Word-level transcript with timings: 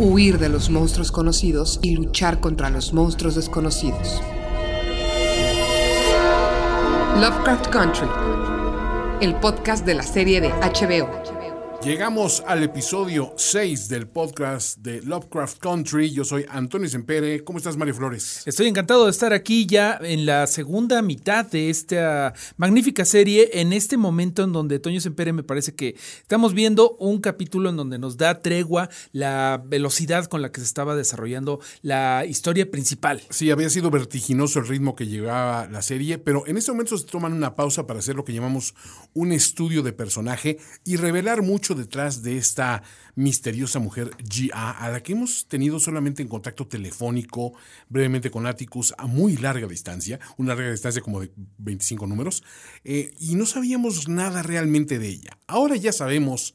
Huir 0.00 0.38
de 0.38 0.48
los 0.48 0.70
monstruos 0.70 1.10
conocidos 1.10 1.80
y 1.82 1.96
luchar 1.96 2.38
contra 2.38 2.70
los 2.70 2.92
monstruos 2.92 3.34
desconocidos. 3.34 4.22
Lovecraft 7.20 7.66
Country, 7.70 8.06
el 9.20 9.34
podcast 9.34 9.84
de 9.84 9.94
la 9.94 10.04
serie 10.04 10.40
de 10.40 10.50
HBO. 10.50 11.27
Llegamos 11.84 12.42
al 12.44 12.64
episodio 12.64 13.32
6 13.36 13.88
del 13.88 14.08
podcast 14.08 14.78
de 14.78 15.00
Lovecraft 15.00 15.58
Country. 15.58 16.10
Yo 16.10 16.24
soy 16.24 16.44
Antonio 16.48 16.88
Sempere. 16.88 17.44
¿Cómo 17.44 17.58
estás, 17.58 17.76
Mario 17.76 17.94
Flores? 17.94 18.42
Estoy 18.46 18.66
encantado 18.66 19.04
de 19.04 19.12
estar 19.12 19.32
aquí 19.32 19.64
ya 19.64 19.96
en 20.02 20.26
la 20.26 20.48
segunda 20.48 21.00
mitad 21.02 21.46
de 21.46 21.70
esta 21.70 22.34
magnífica 22.56 23.04
serie, 23.04 23.50
en 23.52 23.72
este 23.72 23.96
momento 23.96 24.42
en 24.42 24.52
donde 24.52 24.80
Toño 24.80 25.00
Sempere 25.00 25.32
me 25.32 25.44
parece 25.44 25.72
que 25.76 25.94
estamos 26.20 26.52
viendo 26.52 26.96
un 26.98 27.20
capítulo 27.20 27.70
en 27.70 27.76
donde 27.76 28.00
nos 28.00 28.16
da 28.16 28.42
tregua 28.42 28.90
la 29.12 29.62
velocidad 29.64 30.26
con 30.26 30.42
la 30.42 30.50
que 30.50 30.60
se 30.60 30.66
estaba 30.66 30.96
desarrollando 30.96 31.60
la 31.82 32.24
historia 32.26 32.68
principal. 32.68 33.22
Sí, 33.30 33.52
había 33.52 33.70
sido 33.70 33.92
vertiginoso 33.92 34.58
el 34.58 34.66
ritmo 34.66 34.96
que 34.96 35.06
llevaba 35.06 35.68
la 35.68 35.82
serie, 35.82 36.18
pero 36.18 36.44
en 36.48 36.56
este 36.56 36.72
momento 36.72 36.98
se 36.98 37.06
toman 37.06 37.32
una 37.32 37.54
pausa 37.54 37.86
para 37.86 38.00
hacer 38.00 38.16
lo 38.16 38.24
que 38.24 38.34
llamamos 38.34 38.74
un 39.14 39.30
estudio 39.30 39.82
de 39.82 39.92
personaje 39.92 40.58
y 40.84 40.96
revelar 40.96 41.42
mucho 41.42 41.67
detrás 41.74 42.22
de 42.22 42.36
esta 42.36 42.82
misteriosa 43.14 43.78
mujer 43.78 44.10
G.A., 44.18 44.70
a 44.70 44.90
la 44.90 45.02
que 45.02 45.12
hemos 45.12 45.46
tenido 45.48 45.80
solamente 45.80 46.22
en 46.22 46.28
contacto 46.28 46.66
telefónico, 46.66 47.54
brevemente 47.88 48.30
con 48.30 48.46
Atticus, 48.46 48.94
a 48.98 49.06
muy 49.06 49.36
larga 49.36 49.66
distancia, 49.66 50.20
una 50.36 50.54
larga 50.54 50.70
distancia 50.70 51.02
como 51.02 51.20
de 51.20 51.30
25 51.58 52.06
números, 52.06 52.44
eh, 52.84 53.12
y 53.18 53.34
no 53.34 53.46
sabíamos 53.46 54.08
nada 54.08 54.42
realmente 54.42 54.98
de 54.98 55.08
ella. 55.08 55.38
Ahora 55.46 55.76
ya 55.76 55.92
sabemos 55.92 56.54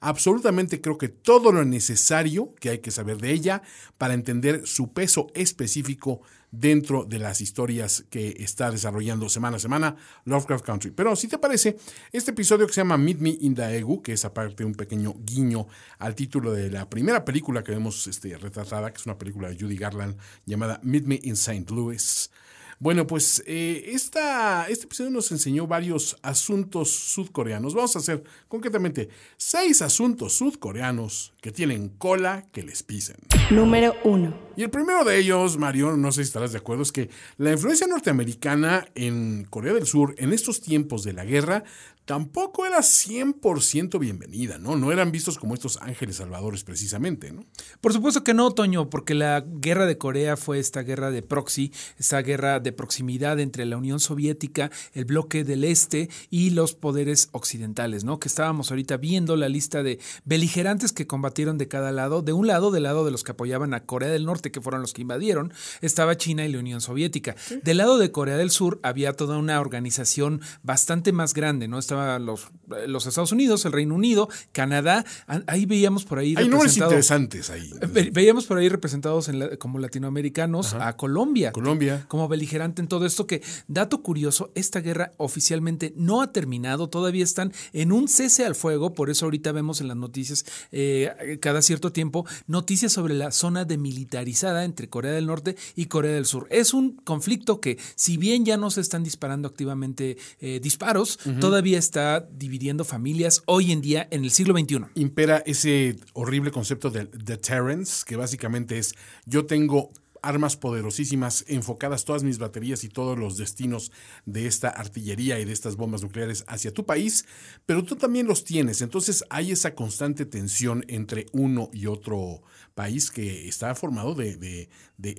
absolutamente 0.00 0.80
creo 0.80 0.98
que 0.98 1.08
todo 1.08 1.52
lo 1.52 1.64
necesario 1.64 2.54
que 2.56 2.70
hay 2.70 2.78
que 2.78 2.90
saber 2.90 3.18
de 3.18 3.32
ella 3.32 3.62
para 3.98 4.14
entender 4.14 4.66
su 4.66 4.92
peso 4.92 5.28
específico 5.34 6.22
dentro 6.50 7.04
de 7.04 7.18
las 7.18 7.40
historias 7.40 8.04
que 8.10 8.36
está 8.38 8.70
desarrollando 8.70 9.28
semana 9.28 9.56
a 9.56 9.60
semana 9.60 9.96
Lovecraft 10.24 10.64
Country. 10.64 10.90
Pero 10.90 11.14
si 11.16 11.28
te 11.28 11.38
parece, 11.38 11.76
este 12.12 12.32
episodio 12.32 12.66
que 12.66 12.72
se 12.72 12.80
llama 12.80 12.96
Meet 12.96 13.18
Me 13.18 13.36
in 13.40 13.54
Daegu, 13.54 14.02
que 14.02 14.12
es 14.12 14.24
aparte 14.24 14.64
un 14.64 14.74
pequeño 14.74 15.14
guiño 15.20 15.66
al 15.98 16.14
título 16.14 16.52
de 16.52 16.70
la 16.70 16.88
primera 16.88 17.24
película 17.24 17.62
que 17.62 17.72
vemos 17.72 18.06
este, 18.06 18.36
retratada, 18.36 18.90
que 18.90 18.98
es 18.98 19.06
una 19.06 19.18
película 19.18 19.48
de 19.48 19.58
Judy 19.58 19.76
Garland 19.76 20.16
llamada 20.46 20.80
Meet 20.82 21.04
Me 21.04 21.20
in 21.22 21.34
St. 21.34 21.66
Louis. 21.72 22.30
Bueno, 22.78 23.06
pues 23.06 23.42
eh, 23.46 23.90
esta, 23.92 24.66
este 24.68 24.86
episodio 24.86 25.10
nos 25.10 25.30
enseñó 25.32 25.66
varios 25.66 26.16
asuntos 26.22 26.90
sudcoreanos. 26.90 27.74
Vamos 27.74 27.94
a 27.94 27.98
hacer 27.98 28.24
concretamente 28.48 29.10
seis 29.36 29.82
asuntos 29.82 30.32
sudcoreanos 30.32 31.34
que 31.42 31.52
tienen 31.52 31.90
cola 31.90 32.46
que 32.52 32.62
les 32.62 32.82
pisen. 32.82 33.16
Número 33.50 33.96
1. 34.04 34.50
Y 34.56 34.62
el 34.62 34.70
primero 34.70 35.04
de 35.04 35.18
ellos, 35.18 35.58
Mario, 35.58 35.96
no 35.96 36.12
sé 36.12 36.22
si 36.22 36.28
estarás 36.28 36.52
de 36.52 36.58
acuerdo, 36.58 36.84
es 36.84 36.92
que 36.92 37.10
la 37.36 37.50
influencia 37.50 37.88
norteamericana 37.88 38.86
en 38.94 39.44
Corea 39.50 39.72
del 39.72 39.86
Sur 39.86 40.14
en 40.18 40.32
estos 40.32 40.60
tiempos 40.60 41.02
de 41.02 41.14
la 41.14 41.24
guerra 41.24 41.64
tampoco 42.10 42.66
era 42.66 42.78
100% 42.78 43.98
bienvenida, 44.00 44.58
¿no? 44.58 44.74
No 44.74 44.90
eran 44.90 45.12
vistos 45.12 45.38
como 45.38 45.54
estos 45.54 45.78
ángeles 45.80 46.16
salvadores 46.16 46.64
precisamente, 46.64 47.30
¿no? 47.30 47.44
Por 47.80 47.92
supuesto 47.92 48.24
que 48.24 48.34
no, 48.34 48.50
Toño, 48.50 48.90
porque 48.90 49.14
la 49.14 49.44
guerra 49.46 49.86
de 49.86 49.96
Corea 49.96 50.36
fue 50.36 50.58
esta 50.58 50.82
guerra 50.82 51.12
de 51.12 51.22
proxy, 51.22 51.72
esta 51.98 52.20
guerra 52.22 52.58
de 52.58 52.72
proximidad 52.72 53.38
entre 53.38 53.64
la 53.64 53.76
Unión 53.76 54.00
Soviética, 54.00 54.72
el 54.92 55.04
bloque 55.04 55.44
del 55.44 55.62
Este 55.62 56.10
y 56.30 56.50
los 56.50 56.74
poderes 56.74 57.28
occidentales, 57.30 58.02
¿no? 58.02 58.18
Que 58.18 58.26
estábamos 58.26 58.72
ahorita 58.72 58.96
viendo 58.96 59.36
la 59.36 59.48
lista 59.48 59.84
de 59.84 60.00
beligerantes 60.24 60.90
que 60.90 61.06
combatieron 61.06 61.58
de 61.58 61.68
cada 61.68 61.92
lado. 61.92 62.22
De 62.22 62.32
un 62.32 62.48
lado, 62.48 62.72
del 62.72 62.82
lado 62.82 63.04
de 63.04 63.12
los 63.12 63.22
que 63.22 63.30
apoyaban 63.40 63.72
a 63.72 63.80
Corea 63.86 64.10
del 64.10 64.26
Norte, 64.26 64.50
que 64.52 64.60
fueron 64.60 64.82
los 64.82 64.92
que 64.92 65.00
invadieron, 65.00 65.54
estaba 65.80 66.14
China 66.18 66.44
y 66.44 66.52
la 66.52 66.58
Unión 66.58 66.82
Soviética. 66.82 67.34
Del 67.62 67.78
lado 67.78 67.96
de 67.96 68.12
Corea 68.12 68.36
del 68.36 68.50
Sur 68.50 68.78
había 68.82 69.14
toda 69.14 69.38
una 69.38 69.58
organización 69.62 70.42
bastante 70.62 71.10
más 71.12 71.32
grande, 71.32 71.66
¿no? 71.66 71.78
Estaban 71.78 72.26
los, 72.26 72.48
los 72.86 73.06
Estados 73.06 73.32
Unidos, 73.32 73.64
el 73.64 73.72
Reino 73.72 73.94
Unido, 73.94 74.28
Canadá. 74.52 75.06
Ahí 75.46 75.64
veíamos 75.64 76.04
por 76.04 76.18
ahí 76.18 76.34
Hay 76.36 76.48
nombres 76.50 76.76
interesantes 76.76 77.48
ahí. 77.48 77.70
Ve- 77.88 78.10
Veíamos 78.12 78.44
por 78.44 78.58
ahí 78.58 78.68
representados 78.68 79.28
en 79.30 79.38
la- 79.38 79.56
como 79.56 79.78
latinoamericanos 79.78 80.74
a 80.74 80.94
Colombia. 80.98 81.52
Colombia. 81.52 82.04
Como 82.08 82.28
beligerante 82.28 82.82
en 82.82 82.88
todo 82.88 83.06
esto 83.06 83.26
que, 83.26 83.42
dato 83.68 84.02
curioso, 84.02 84.50
esta 84.54 84.80
guerra 84.80 85.12
oficialmente 85.16 85.94
no 85.96 86.20
ha 86.20 86.30
terminado, 86.30 86.90
todavía 86.90 87.24
están 87.24 87.54
en 87.72 87.90
un 87.92 88.06
cese 88.06 88.44
al 88.44 88.54
fuego, 88.54 88.92
por 88.92 89.08
eso 89.08 89.24
ahorita 89.24 89.52
vemos 89.52 89.80
en 89.80 89.88
las 89.88 89.96
noticias 89.96 90.44
eh, 90.72 91.38
cada 91.40 91.62
cierto 91.62 91.90
tiempo 91.90 92.26
noticias 92.46 92.92
sobre 92.92 93.14
la 93.14 93.29
zona 93.32 93.64
demilitarizada 93.64 94.64
entre 94.64 94.88
Corea 94.88 95.12
del 95.12 95.26
Norte 95.26 95.56
y 95.76 95.86
Corea 95.86 96.12
del 96.12 96.26
Sur. 96.26 96.46
Es 96.50 96.74
un 96.74 96.96
conflicto 96.96 97.60
que, 97.60 97.78
si 97.94 98.16
bien 98.16 98.44
ya 98.44 98.56
no 98.56 98.70
se 98.70 98.80
están 98.80 99.02
disparando 99.02 99.48
activamente 99.48 100.16
eh, 100.40 100.60
disparos, 100.62 101.18
todavía 101.40 101.78
está 101.78 102.20
dividiendo 102.32 102.84
familias 102.84 103.42
hoy 103.46 103.72
en 103.72 103.80
día 103.80 104.08
en 104.10 104.24
el 104.24 104.30
siglo 104.30 104.54
XXI. 104.58 104.86
impera 104.94 105.42
ese 105.46 105.96
horrible 106.12 106.50
concepto 106.50 106.90
del 106.90 107.10
deterrence, 107.10 108.04
que 108.06 108.16
básicamente 108.16 108.78
es 108.78 108.94
yo 109.26 109.46
tengo 109.46 109.90
armas 110.22 110.56
poderosísimas 110.56 111.44
enfocadas 111.48 112.04
todas 112.04 112.22
mis 112.22 112.38
baterías 112.38 112.84
y 112.84 112.88
todos 112.88 113.18
los 113.18 113.36
destinos 113.36 113.92
de 114.26 114.46
esta 114.46 114.68
artillería 114.68 115.38
y 115.38 115.44
de 115.44 115.52
estas 115.52 115.76
bombas 115.76 116.02
nucleares 116.02 116.44
hacia 116.46 116.72
tu 116.72 116.84
país, 116.86 117.24
pero 117.66 117.84
tú 117.84 117.96
también 117.96 118.26
los 118.26 118.44
tienes. 118.44 118.80
Entonces 118.82 119.24
hay 119.30 119.52
esa 119.52 119.74
constante 119.74 120.24
tensión 120.26 120.84
entre 120.88 121.26
uno 121.32 121.70
y 121.72 121.86
otro 121.86 122.42
país 122.74 123.10
que 123.10 123.48
está 123.48 123.74
formado 123.74 124.14
de, 124.14 124.36
de- 124.36 124.68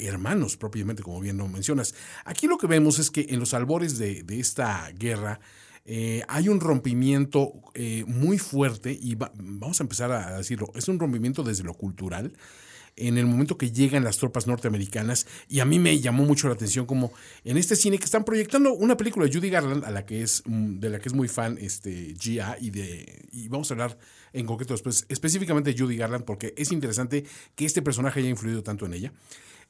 hermanos 0.08 0.58
propiamente, 0.58 1.04
como 1.04 1.20
bien 1.20 1.38
lo 1.38 1.48
mencionas. 1.48 1.94
Aquí 2.26 2.48
lo 2.48 2.58
que 2.58 2.68
vemos 2.68 3.00
es 3.00 3.12
que 3.12 3.28
en 3.30 3.40
los 3.40 3.54
albores 3.54 3.98
de, 3.98 4.24
de 4.24 4.40
esta 4.40 4.90
guerra, 4.98 5.40
eh, 5.86 6.24
hay 6.28 6.48
un 6.48 6.60
rompimiento 6.60 7.54
eh, 7.74 8.04
muy 8.08 8.38
fuerte 8.38 8.98
y 9.00 9.16
va- 9.16 9.32
vamos 9.36 9.80
a 9.80 9.84
empezar 9.84 10.12
a 10.12 10.38
decirlo, 10.38 10.72
es 10.76 10.88
un 10.88 11.00
rompimiento 11.00 11.44
desde 11.44 11.64
lo 11.64 11.74
cultural 11.74 12.34
en 13.08 13.18
el 13.18 13.26
momento 13.26 13.58
que 13.58 13.72
llegan 13.72 14.04
las 14.04 14.18
tropas 14.18 14.48
norteamericanas 14.48 15.28
y 15.50 15.60
a 15.60 15.66
mí 15.66 15.80
me 15.80 16.00
llamó 16.00 16.26
mucho 16.26 16.48
la 16.48 16.54
atención 16.54 16.86
como 16.86 17.12
en 17.44 17.58
este 17.58 17.76
cine 17.76 17.98
que 17.98 18.06
están 18.06 18.24
proyectando 18.24 18.74
una 18.74 18.98
película 18.98 19.26
de 19.26 19.34
Judy 19.34 19.50
Garland 19.50 19.86
a 19.86 19.92
la 19.92 20.06
que 20.06 20.22
es 20.22 20.44
mm, 20.46 20.80
de 20.80 20.90
la 20.90 21.00
que 21.00 21.10
es 21.10 21.14
muy 21.14 21.28
fan 21.28 21.58
este 21.60 22.14
G.A. 22.16 22.58
y 22.60 22.70
de 22.70 23.28
y 23.32 23.48
vamos 23.48 23.72
a 23.72 23.74
hablar 23.74 23.98
en 24.34 24.46
concreto 24.46 24.74
después 24.74 25.06
específicamente 25.10 25.74
de 25.74 25.80
Judy 25.80 25.98
Garland 25.98 26.26
porque 26.26 26.54
es 26.58 26.72
interesante 26.72 27.26
que 27.56 27.66
este 27.66 27.82
personaje 27.82 28.20
haya 28.20 28.30
influido 28.30 28.64
tanto 28.64 28.86
en 28.86 28.94
ella. 28.94 29.14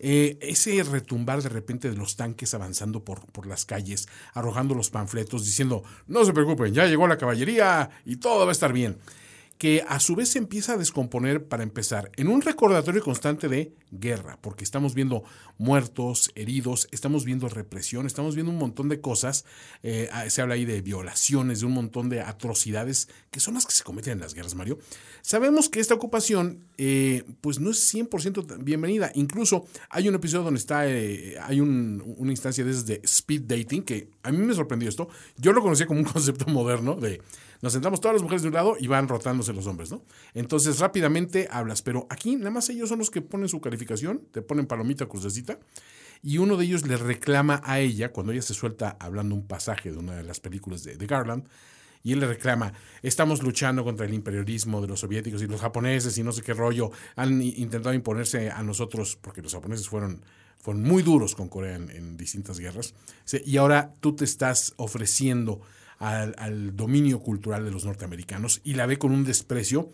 Eh, 0.04 0.40
ese 0.42 0.82
retumbar 0.82 1.44
de 1.44 1.50
repente 1.50 1.88
de 1.88 1.96
los 1.96 2.16
tanques 2.16 2.56
avanzando 2.56 3.06
por, 3.06 3.24
por 3.32 3.46
las 3.46 3.66
calles, 3.66 4.08
arrojando 4.34 4.74
los 4.74 4.90
panfletos, 4.90 5.46
diciendo, 5.46 5.84
no 6.08 6.26
se 6.26 6.34
preocupen, 6.34 6.74
ya 6.74 6.88
llegó 6.88 7.08
la 7.08 7.20
caballería 7.20 7.92
y 8.04 8.16
todo 8.16 8.46
va 8.46 8.50
a 8.50 8.52
estar 8.52 8.74
bien. 8.74 8.98
Que 9.62 9.84
a 9.88 10.00
su 10.00 10.16
vez 10.16 10.30
se 10.30 10.40
empieza 10.40 10.74
a 10.74 10.78
descomponer 10.78 11.46
para 11.48 11.62
empezar 11.62 12.10
en 12.16 12.30
un 12.30 12.42
recordatorio 12.42 13.04
constante 13.04 13.48
de 13.48 13.76
guerra, 13.92 14.40
porque 14.42 14.64
estamos 14.64 14.96
viendo 14.96 15.24
muertos, 15.60 16.32
heridos, 16.34 16.88
estamos 16.92 17.26
viendo 17.26 17.48
represión, 17.48 18.08
estamos 18.08 18.34
viendo 18.34 18.52
un 18.52 18.58
montón 18.58 18.90
de 18.90 19.02
cosas. 19.02 19.46
eh, 19.84 20.10
ah, 20.14 20.28
se 20.32 20.42
habla 20.42 20.56
ahí 20.56 20.66
de 20.66 20.82
violaciones, 20.82 21.60
de 21.60 21.68
un 21.68 21.74
montón 21.74 22.10
de 22.10 22.22
atrocidades 22.22 23.08
que 23.30 23.40
son 23.40 23.54
las 23.54 23.68
que 23.68 23.74
se 23.74 23.84
cometen 23.84 24.14
en 24.14 24.22
las 24.22 24.34
guerras, 24.34 24.56
Mario. 24.56 24.80
Sabemos 25.22 25.70
que 25.70 25.80
esta 25.80 25.94
ocupación, 25.94 26.64
eh, 26.80 27.24
pues 27.42 27.60
no 27.60 27.70
es 27.70 27.78
100% 27.94 28.44
tan 28.48 28.66
bienvenida. 28.66 29.12
Incluso 29.14 29.68
hay 29.92 30.10
un 30.10 30.16
episodio 30.16 30.44
donde 30.46 30.60
está, 30.60 30.90
eh, 30.90 31.36
hay 31.40 31.60
un- 31.62 32.02
una 32.18 32.32
instancia 32.32 32.66
de 32.66 33.00
speed 33.04 33.42
dating, 33.44 33.84
que 33.84 34.10
a 34.24 34.32
mí 34.32 34.40
me 34.40 34.56
sorprendió 34.56 34.90
esto. 34.90 35.08
Yo 35.38 35.54
lo 35.54 35.62
conocía 35.62 35.86
como 35.86 36.00
un 36.00 36.06
concepto 36.16 36.46
moderno 36.48 36.96
de 36.96 37.22
nos 37.62 37.74
sentamos 37.74 38.02
todas 38.02 38.16
las 38.16 38.24
mujeres 38.24 38.42
de 38.42 38.48
un 38.48 38.54
lado 38.56 38.76
y 38.80 38.88
van 38.88 39.08
rotándose 39.08 39.54
los 39.54 39.68
hombres, 39.68 39.92
¿no? 39.92 40.04
Entonces 40.34 40.80
rápidamente 40.80 41.48
hablas, 41.52 41.82
pero 41.82 42.08
aquí 42.10 42.36
nada 42.36 42.52
más 42.52 42.70
ellos 42.70 42.90
son 42.90 43.00
los 43.00 43.12
que 43.12 43.22
ponen 43.22 43.48
su 43.48 43.62
calificación, 43.62 44.24
te 44.32 44.42
ponen 44.42 44.66
palomita, 44.66 45.06
crucecita, 45.06 45.60
y 46.24 46.38
uno 46.38 46.58
de 46.58 46.66
ellos 46.66 46.88
le 46.88 46.98
reclama 46.98 47.62
a 47.64 47.80
ella, 47.80 48.12
cuando 48.12 48.32
ella 48.32 48.42
se 48.42 48.54
suelta 48.54 48.98
hablando 49.00 49.36
un 49.36 49.48
pasaje 49.48 49.92
de 49.92 49.98
una 49.98 50.16
de 50.16 50.24
las 50.24 50.40
películas 50.40 50.84
de, 50.84 50.96
Garland, 51.06 51.48
y 52.04 52.14
él 52.14 52.20
le 52.20 52.28
reclama, 52.28 52.74
estamos 53.04 53.44
luchando 53.44 53.84
contra 53.84 54.08
el 54.08 54.14
imperialismo 54.14 54.82
de 54.82 54.88
los 54.88 55.02
soviéticos 55.02 55.42
y 55.44 55.48
los 55.48 55.62
japoneses 55.62 56.18
y 56.18 56.24
no 56.24 56.32
sé 56.32 56.42
qué 56.42 56.56
rollo 56.56 56.92
han 57.16 57.42
intentado 57.42 57.94
imponerse 57.94 58.50
a 58.50 58.64
nosotros, 58.64 59.18
porque 59.22 59.42
los 59.44 59.54
japoneses 59.54 59.88
fueron, 59.88 60.24
fueron 60.58 60.82
muy 60.84 61.04
duros 61.04 61.36
con 61.36 61.48
Corea 61.48 61.76
en, 61.76 62.18
distintas 62.18 62.60
guerras, 62.60 62.96
y 63.46 63.58
ahora 63.58 63.94
tú 64.00 64.16
te 64.16 64.26
estás 64.26 64.74
ofreciendo 64.78 65.62
al, 66.02 66.76
dominio 66.76 67.20
cultural 67.20 67.64
de 67.64 67.72
los 67.72 67.86
norteamericanos 67.86 68.60
y 68.64 68.74
la 68.74 68.88
ve 68.88 68.98
con 68.98 69.12
un 69.12 69.24
desprecio 69.24 69.92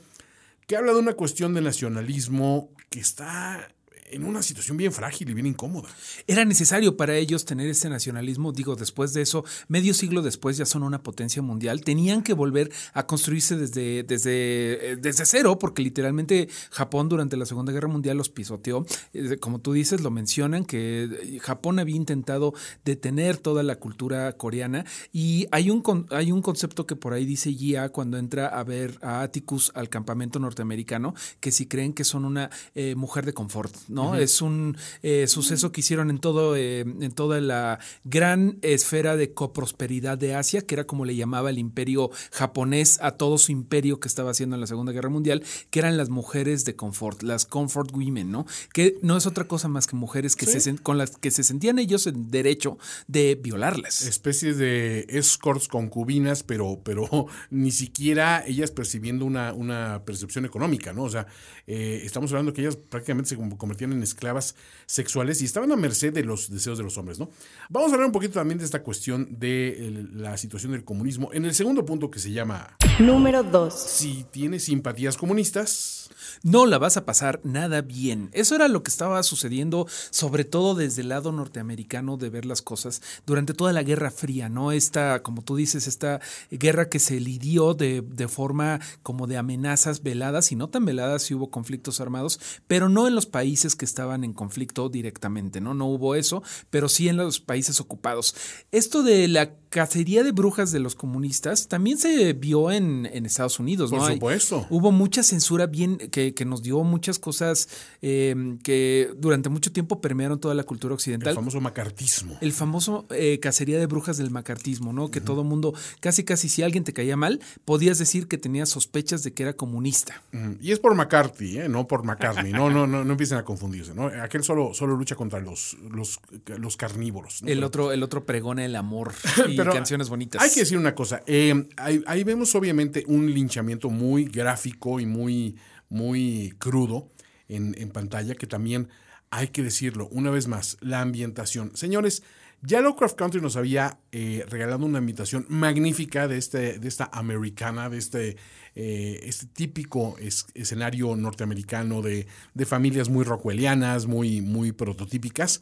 que 0.65 0.77
habla 0.77 0.93
de 0.93 0.99
una 0.99 1.13
cuestión 1.13 1.53
de 1.53 1.61
nacionalismo 1.61 2.69
que 2.89 2.99
está 2.99 3.67
en 4.09 4.23
una 4.23 4.41
situación 4.41 4.77
bien 4.77 4.91
frágil 4.91 5.29
y 5.29 5.33
bien 5.33 5.47
incómoda. 5.47 5.89
Era 6.27 6.45
necesario 6.45 6.95
para 6.95 7.15
ellos 7.17 7.45
tener 7.45 7.67
ese 7.67 7.89
nacionalismo, 7.89 8.51
digo, 8.51 8.75
después 8.75 9.13
de 9.13 9.21
eso, 9.21 9.43
medio 9.67 9.93
siglo 9.93 10.21
después 10.21 10.57
ya 10.57 10.65
son 10.65 10.83
una 10.83 11.03
potencia 11.03 11.41
mundial, 11.41 11.81
tenían 11.81 12.23
que 12.23 12.33
volver 12.33 12.71
a 12.93 13.05
construirse 13.05 13.57
desde, 13.57 14.03
desde, 14.03 14.91
eh, 14.91 14.95
desde 14.95 15.25
cero, 15.25 15.59
porque 15.59 15.81
literalmente 15.81 16.47
Japón 16.71 17.09
durante 17.09 17.37
la 17.37 17.45
Segunda 17.45 17.73
Guerra 17.73 17.87
Mundial 17.87 18.17
los 18.17 18.29
pisoteó. 18.29 18.85
Eh, 19.13 19.37
Como 19.39 19.59
tú 19.59 19.73
dices, 19.73 20.01
lo 20.01 20.11
mencionan, 20.11 20.65
que 20.65 21.03
eh, 21.03 21.39
Japón 21.39 21.79
había 21.79 21.95
intentado 21.95 22.53
detener 22.85 23.37
toda 23.37 23.63
la 23.63 23.75
cultura 23.77 24.31
coreana 24.33 24.85
y 25.11 25.47
hay 25.51 25.69
un, 25.69 26.07
hay 26.11 26.31
un 26.31 26.41
concepto 26.41 26.85
que 26.85 26.95
por 26.95 27.13
ahí 27.13 27.25
dice 27.25 27.51
Gia 27.53 27.89
cuando 27.89 28.17
entra 28.17 28.47
a 28.47 28.63
ver 28.63 28.97
a 29.01 29.21
Atticus 29.21 29.71
al 29.75 29.89
campamento 29.89 30.39
norteamericano, 30.39 31.13
que 31.39 31.51
si 31.51 31.67
creen 31.67 31.93
que 31.93 32.03
son 32.03 32.25
una 32.25 32.49
mujer 32.95 33.25
de 33.25 33.33
confort, 33.33 33.75
¿no? 33.97 34.15
Es 34.15 34.41
un 34.41 34.77
eh, 35.01 35.25
suceso 35.27 35.71
que 35.71 35.81
hicieron 35.81 36.09
en 36.09 36.19
todo, 36.19 36.55
eh, 36.55 36.81
en 36.81 37.11
toda 37.11 37.41
la 37.41 37.79
gran 38.03 38.59
esfera 38.61 39.15
de 39.17 39.33
coprosperidad 39.33 40.17
de 40.17 40.35
Asia, 40.35 40.61
que 40.61 40.75
era 40.75 40.85
como 40.85 41.03
le 41.03 41.15
llamaba 41.15 41.49
el 41.49 41.57
imperio 41.57 42.11
japonés 42.31 42.99
a 43.01 43.11
todo 43.11 43.37
su 43.37 43.51
imperio 43.51 43.99
que 43.99 44.07
estaba 44.07 44.31
haciendo 44.31 44.55
en 44.55 44.61
la 44.61 44.67
Segunda 44.67 44.91
Guerra 44.91 45.09
Mundial, 45.09 45.43
que 45.69 45.79
eran 45.79 45.97
las 45.97 46.09
mujeres 46.09 46.63
de 46.63 46.75
confort, 46.75 47.23
las 47.23 47.45
comfort 47.45 47.91
women, 47.91 48.31
¿no? 48.31 48.45
Que 48.73 48.97
no 49.01 49.17
es 49.17 49.25
otra 49.25 49.45
cosa 49.47 49.67
más 49.67 49.87
que 49.87 49.95
mujeres 49.95 50.35
que 50.35 50.45
se 50.45 50.75
con 50.83 50.97
las 50.97 51.17
que 51.17 51.31
se 51.31 51.43
sentían 51.43 51.79
ellos 51.79 52.05
en 52.07 52.29
derecho 52.29 52.77
de 53.07 53.35
violarlas. 53.41 54.03
Especies 54.03 54.57
de 54.57 55.05
escorts 55.09 55.67
concubinas, 55.67 56.43
pero, 56.43 56.79
pero 56.83 57.07
ni 57.49 57.71
siquiera 57.71 58.43
ellas 58.45 58.71
percibiendo 58.71 59.25
una, 59.25 59.53
una 59.53 60.03
percepción 60.05 60.45
económica, 60.45 60.93
¿no? 60.93 61.03
O 61.03 61.09
sea, 61.09 61.25
eh, 61.65 62.01
estamos 62.03 62.31
hablando 62.31 62.53
que 62.53 62.61
ellas 62.61 62.75
prácticamente 62.77 63.29
se 63.29 63.35
como- 63.35 63.57
en 63.91 64.03
esclavas 64.03 64.55
sexuales 64.85 65.41
y 65.41 65.45
estaban 65.45 65.71
a 65.71 65.75
merced 65.75 66.13
de 66.13 66.23
los 66.23 66.49
deseos 66.49 66.77
de 66.77 66.83
los 66.83 66.97
hombres, 66.97 67.19
¿no? 67.19 67.29
Vamos 67.69 67.91
a 67.91 67.95
hablar 67.95 68.07
un 68.07 68.11
poquito 68.13 68.35
también 68.35 68.57
de 68.59 68.65
esta 68.65 68.83
cuestión 68.83 69.27
de 69.39 69.87
el- 69.87 70.21
la 70.21 70.37
situación 70.37 70.71
del 70.71 70.83
comunismo 70.83 71.29
en 71.33 71.45
el 71.45 71.53
segundo 71.53 71.85
punto 71.85 72.09
que 72.11 72.19
se 72.19 72.31
llama 72.31 72.75
Número 72.99 73.43
2. 73.43 73.75
si 73.75 74.25
tienes 74.31 74.63
simpatías 74.63 75.17
comunistas. 75.17 76.09
no 76.41 76.65
la 76.65 76.79
vas 76.79 76.97
a 76.97 77.05
pasar 77.05 77.39
nada 77.43 77.81
bien. 77.81 78.29
Eso 78.33 78.55
era 78.55 78.67
lo 78.67 78.81
que 78.81 78.89
estaba 78.89 79.21
sucediendo, 79.21 79.87
sobre 80.09 80.45
todo 80.45 80.73
desde 80.73 81.03
el 81.03 81.09
lado 81.09 81.31
norteamericano 81.31 82.17
de 82.17 82.29
ver 82.29 82.45
las 82.45 82.63
cosas 82.63 83.03
durante 83.27 83.53
toda 83.53 83.71
la 83.71 83.83
Guerra 83.83 84.09
Fría, 84.09 84.49
¿no? 84.49 84.71
Esta, 84.71 85.21
como 85.21 85.43
tú 85.43 85.55
dices, 85.55 85.85
esta 85.85 86.21
guerra 86.49 86.89
que 86.89 86.99
se 86.99 87.19
lidió 87.19 87.75
de, 87.75 88.01
de 88.01 88.27
forma 88.27 88.79
como 89.03 89.27
de 89.27 89.37
amenazas 89.37 90.01
veladas 90.01 90.51
y 90.51 90.55
no 90.55 90.69
tan 90.69 90.85
veladas 90.85 91.23
si 91.23 91.35
hubo 91.35 91.51
conflictos 91.51 92.01
armados, 92.01 92.39
pero 92.67 92.89
no 92.89 93.07
en 93.07 93.13
los 93.13 93.27
países 93.27 93.75
que 93.75 93.85
estaban 93.85 94.23
en 94.23 94.33
conflicto 94.33 94.89
directamente, 94.89 95.61
¿no? 95.61 95.75
No 95.75 95.85
hubo 95.85 96.15
eso, 96.15 96.41
pero 96.71 96.89
sí 96.89 97.09
en 97.09 97.17
los 97.17 97.39
países 97.39 97.79
ocupados. 97.79 98.35
Esto 98.71 99.03
de 99.03 99.27
la 99.27 99.53
cacería 99.69 100.23
de 100.23 100.31
brujas 100.31 100.71
de 100.71 100.79
los 100.79 100.95
comunistas 100.95 101.67
también 101.67 101.97
se 101.97 102.33
vio 102.33 102.71
en, 102.71 102.86
en 103.05 103.25
Estados 103.25 103.59
Unidos, 103.59 103.89
Por 103.89 103.99
¿no? 103.99 104.05
Hay- 104.05 104.13
supuesto. 104.15 104.65
Hubo 104.69 104.91
mucha 104.91 105.23
censura 105.23 105.65
bien 105.67 105.97
que, 105.97 106.33
que 106.33 106.45
nos 106.45 106.61
dio 106.63 106.83
muchas 106.83 107.19
cosas 107.19 107.67
eh, 108.01 108.57
que 108.63 109.09
durante 109.17 109.49
mucho 109.49 109.71
tiempo 109.71 110.01
permearon 110.01 110.39
toda 110.39 110.53
la 110.55 110.63
cultura 110.63 110.91
El 110.93 110.95
occidental. 110.95 111.35
famoso 111.35 111.59
macartismo. 111.61 112.37
El 112.41 112.53
famoso 112.53 113.05
eh, 113.11 113.39
cacería 113.39 113.79
de 113.79 113.85
brujas 113.85 114.17
del 114.17 114.31
macartismo, 114.31 114.93
¿no? 114.93 115.11
Que 115.11 115.21
todo 115.21 115.43
mundo, 115.43 115.73
casi 115.99 116.23
casi 116.23 116.49
si 116.49 116.63
alguien 116.63 116.83
te 116.83 116.93
caía 116.93 117.17
mal, 117.17 117.39
podías 117.65 117.97
decir 117.99 118.27
que 118.27 118.37
tenías 118.37 118.69
sospechas 118.69 119.23
de 119.23 119.33
que 119.33 119.43
era 119.43 119.53
comunista. 119.53 120.21
Y 120.61 120.71
es 120.71 120.79
por 120.79 120.95
McCarthy, 120.95 121.59
¿eh? 121.59 121.69
no 121.69 121.87
por 121.87 122.03
McCartney. 122.03 122.51
No, 122.53 122.69
no, 122.69 122.87
no, 122.87 123.03
no 123.03 123.11
empiecen 123.11 123.37
a 123.37 123.43
confundirse. 123.43 123.93
¿no? 123.93 124.07
Aquel 124.07 124.43
solo, 124.43 124.73
solo 124.73 124.95
lucha 124.95 125.15
contra 125.15 125.39
los, 125.39 125.77
los, 125.91 126.19
los 126.57 126.77
carnívoros. 126.77 127.41
¿no? 127.43 127.49
El 127.49 127.55
Pero- 127.57 127.67
otro, 127.67 127.91
el 127.91 128.03
otro 128.03 128.25
pregona 128.25 128.63
el 128.65 128.75
amor 128.75 129.13
y 129.47 129.55
pero 129.57 129.73
canciones 129.73 130.09
bonitas. 130.09 130.41
Hay 130.41 130.49
que 130.51 130.61
decir 130.61 130.77
una 130.77 130.95
cosa. 130.95 131.21
eh, 131.27 131.67
ahí, 131.77 132.03
ahí 132.07 132.23
vemos 132.23 132.53
obviamente 132.55 132.76
un 133.07 133.33
linchamiento 133.33 133.89
muy 133.89 134.25
gráfico 134.25 134.99
y 134.99 135.05
muy, 135.05 135.55
muy 135.89 136.53
crudo 136.57 137.09
en, 137.47 137.75
pantalla, 137.89 138.35
que 138.35 138.47
también 138.47 138.89
hay 139.29 139.49
que 139.49 139.63
decirlo 139.63 140.07
una 140.11 140.31
vez 140.31 140.47
más, 140.47 140.77
la 140.81 141.01
ambientación. 141.01 141.71
Señores, 141.75 142.23
ya 142.61 142.81
Lovecraft 142.81 143.15
Country 143.17 143.41
nos 143.41 143.55
había 143.55 143.99
eh, 144.11 144.43
regalado 144.49 144.85
una 144.85 144.97
ambientación 144.97 145.45
magnífica 145.49 146.27
de, 146.27 146.37
este, 146.37 146.79
de 146.79 146.87
esta 146.87 147.09
americana, 147.13 147.89
de 147.89 147.97
este, 147.97 148.37
eh, 148.75 149.19
este 149.23 149.45
típico 149.45 150.15
es- 150.19 150.47
escenario 150.55 151.15
norteamericano 151.15 152.01
de, 152.01 152.25
de 152.55 152.65
familias 152.65 153.09
muy 153.09 153.23
rockwellianas, 153.25 154.07
muy, 154.07 154.41
muy 154.41 154.71
prototípicas. 154.71 155.61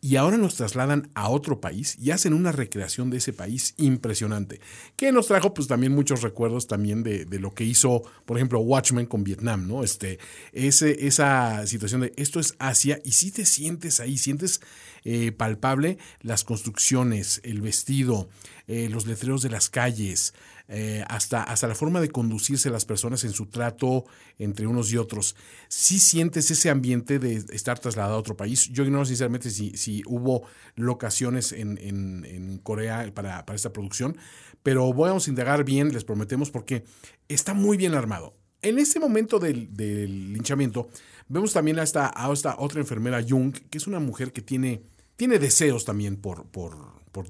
Y 0.00 0.16
ahora 0.16 0.36
nos 0.36 0.56
trasladan 0.56 1.10
a 1.14 1.28
otro 1.28 1.60
país 1.60 1.96
y 2.00 2.10
hacen 2.10 2.32
una 2.32 2.52
recreación 2.52 3.10
de 3.10 3.16
ese 3.16 3.32
país 3.32 3.74
impresionante, 3.76 4.60
que 4.94 5.10
nos 5.10 5.26
trajo 5.26 5.54
pues 5.54 5.68
también 5.68 5.92
muchos 5.92 6.22
recuerdos 6.22 6.66
también 6.66 7.02
de, 7.02 7.24
de 7.24 7.40
lo 7.40 7.54
que 7.54 7.64
hizo, 7.64 8.02
por 8.24 8.36
ejemplo, 8.36 8.60
Watchmen 8.60 9.06
con 9.06 9.24
Vietnam, 9.24 9.66
¿no? 9.66 9.82
Este, 9.82 10.18
ese, 10.52 11.06
esa 11.06 11.66
situación 11.66 12.02
de 12.02 12.12
esto 12.16 12.40
es 12.40 12.54
Asia 12.58 13.00
y 13.04 13.12
si 13.12 13.30
te 13.30 13.44
sientes 13.44 14.00
ahí, 14.00 14.18
sientes 14.18 14.60
eh, 15.04 15.32
palpable 15.32 15.98
las 16.20 16.44
construcciones, 16.44 17.40
el 17.44 17.60
vestido, 17.60 18.28
eh, 18.66 18.88
los 18.90 19.06
letreros 19.06 19.42
de 19.42 19.50
las 19.50 19.70
calles, 19.70 20.34
eh, 20.68 21.04
hasta, 21.08 21.42
hasta 21.42 21.68
la 21.68 21.74
forma 21.74 22.00
de 22.00 22.10
conducirse 22.10 22.70
las 22.70 22.84
personas 22.84 23.22
en 23.24 23.32
su 23.32 23.46
trato 23.46 24.04
entre 24.38 24.66
unos 24.66 24.92
y 24.92 24.96
otros. 24.96 25.36
Si 25.68 25.98
sientes 25.98 26.50
ese 26.50 26.70
ambiente 26.70 27.18
de 27.18 27.36
estar 27.52 27.78
trasladado 27.78 28.14
a 28.14 28.18
otro 28.18 28.36
país. 28.36 28.68
Yo 28.72 28.84
ignoro 28.84 29.04
sinceramente 29.04 29.50
si, 29.50 29.76
si 29.76 30.02
hubo 30.06 30.42
locaciones 30.74 31.52
en, 31.52 31.78
en- 31.80 32.58
Corea 32.62 33.12
para, 33.14 33.44
para 33.46 33.56
esta 33.56 33.72
producción, 33.72 34.16
pero 34.62 34.92
vamos 34.92 35.26
a 35.26 35.30
indagar 35.30 35.62
bien, 35.64 35.92
les 35.92 36.04
prometemos, 36.04 36.50
porque 36.50 36.84
está 37.28 37.54
muy 37.54 37.76
bien 37.76 37.94
armado. 37.94 38.34
En 38.62 38.78
este 38.78 38.98
momento 38.98 39.38
del, 39.38 39.72
del 39.76 40.32
linchamiento, 40.32 40.88
vemos 41.28 41.52
también 41.52 41.78
a 41.78 41.82
esta, 41.84 42.10
a 42.14 42.32
esta 42.32 42.56
otra 42.58 42.80
enfermera 42.80 43.22
Jung, 43.22 43.52
que 43.52 43.78
es 43.78 43.86
una 43.86 44.00
mujer 44.00 44.32
que 44.32 44.42
tiene, 44.42 44.82
tiene 45.16 45.38
deseos 45.38 45.84
también 45.84 46.16
por, 46.16 46.46
por, 46.46 46.76
por 47.12 47.28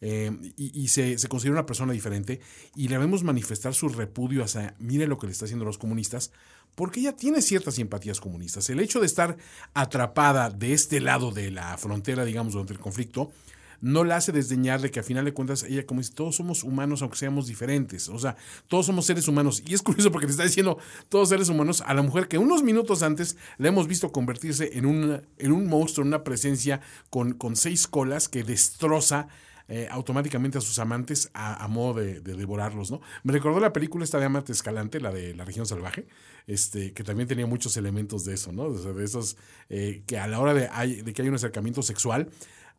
eh, 0.00 0.30
y, 0.56 0.88
se, 0.88 1.18
se 1.18 1.28
considera 1.28 1.54
una 1.54 1.66
persona 1.66 1.92
diferente 1.92 2.40
y 2.76 2.88
la 2.88 2.98
vemos 2.98 3.24
manifestar 3.24 3.74
su 3.74 3.88
repudio 3.88 4.44
hacia, 4.44 4.74
mire 4.78 5.06
lo 5.06 5.18
que 5.18 5.26
le 5.26 5.32
está 5.32 5.44
haciendo 5.44 5.64
los 5.64 5.78
comunistas, 5.78 6.30
porque 6.74 7.00
ella 7.00 7.16
tiene 7.16 7.42
ciertas 7.42 7.74
simpatías 7.74 8.20
comunistas. 8.20 8.70
El 8.70 8.78
hecho 8.78 9.00
de 9.00 9.06
estar 9.06 9.36
atrapada 9.74 10.50
de 10.50 10.72
este 10.72 11.00
lado 11.00 11.32
de 11.32 11.50
la 11.50 11.76
frontera, 11.76 12.24
digamos, 12.24 12.52
durante 12.52 12.72
el 12.72 12.78
conflicto, 12.78 13.32
no 13.80 14.04
la 14.04 14.16
hace 14.16 14.32
desdeñar 14.32 14.80
de 14.80 14.90
que 14.90 15.00
a 15.00 15.02
final 15.02 15.24
de 15.24 15.32
cuentas 15.32 15.62
ella 15.62 15.86
como 15.86 16.00
dice, 16.00 16.12
todos 16.14 16.36
somos 16.36 16.64
humanos 16.64 17.02
aunque 17.02 17.16
seamos 17.16 17.46
diferentes, 17.46 18.08
o 18.08 18.18
sea, 18.18 18.36
todos 18.66 18.86
somos 18.86 19.06
seres 19.06 19.28
humanos. 19.28 19.62
Y 19.66 19.74
es 19.74 19.82
curioso 19.82 20.10
porque 20.10 20.26
le 20.26 20.32
está 20.32 20.44
diciendo 20.44 20.78
todos 21.08 21.28
seres 21.28 21.48
humanos 21.48 21.82
a 21.86 21.94
la 21.94 22.02
mujer 22.02 22.28
que 22.28 22.38
unos 22.38 22.62
minutos 22.62 23.02
antes 23.02 23.36
la 23.56 23.68
hemos 23.68 23.86
visto 23.86 24.12
convertirse 24.12 24.76
en, 24.78 24.86
una, 24.86 25.22
en 25.38 25.52
un 25.52 25.66
monstruo, 25.66 26.02
en 26.02 26.08
una 26.08 26.24
presencia 26.24 26.80
con, 27.10 27.34
con 27.34 27.56
seis 27.56 27.86
colas 27.86 28.28
que 28.28 28.42
destroza 28.42 29.28
eh, 29.68 29.86
automáticamente 29.90 30.58
a 30.58 30.60
sus 30.60 30.78
amantes 30.78 31.30
a, 31.34 31.62
a 31.62 31.68
modo 31.68 32.00
de, 32.00 32.20
de 32.20 32.34
devorarlos, 32.34 32.90
¿no? 32.90 33.00
Me 33.22 33.32
recordó 33.32 33.60
la 33.60 33.72
película 33.72 34.02
esta 34.04 34.18
de 34.18 34.24
Amante 34.26 34.52
Escalante, 34.52 35.00
la 35.00 35.12
de 35.12 35.34
La 35.34 35.44
región 35.44 35.66
salvaje, 35.66 36.06
este, 36.46 36.92
que 36.92 37.04
también 37.04 37.28
tenía 37.28 37.46
muchos 37.46 37.76
elementos 37.76 38.24
de 38.24 38.34
eso, 38.34 38.50
¿no? 38.52 38.64
O 38.64 38.78
sea, 38.78 38.92
de 38.92 39.04
esos 39.04 39.36
eh, 39.68 40.02
que 40.06 40.18
a 40.18 40.26
la 40.26 40.40
hora 40.40 40.54
de, 40.54 40.68
hay- 40.72 41.02
de 41.02 41.12
que 41.12 41.22
hay 41.22 41.28
un 41.28 41.34
acercamiento 41.34 41.82
sexual, 41.82 42.30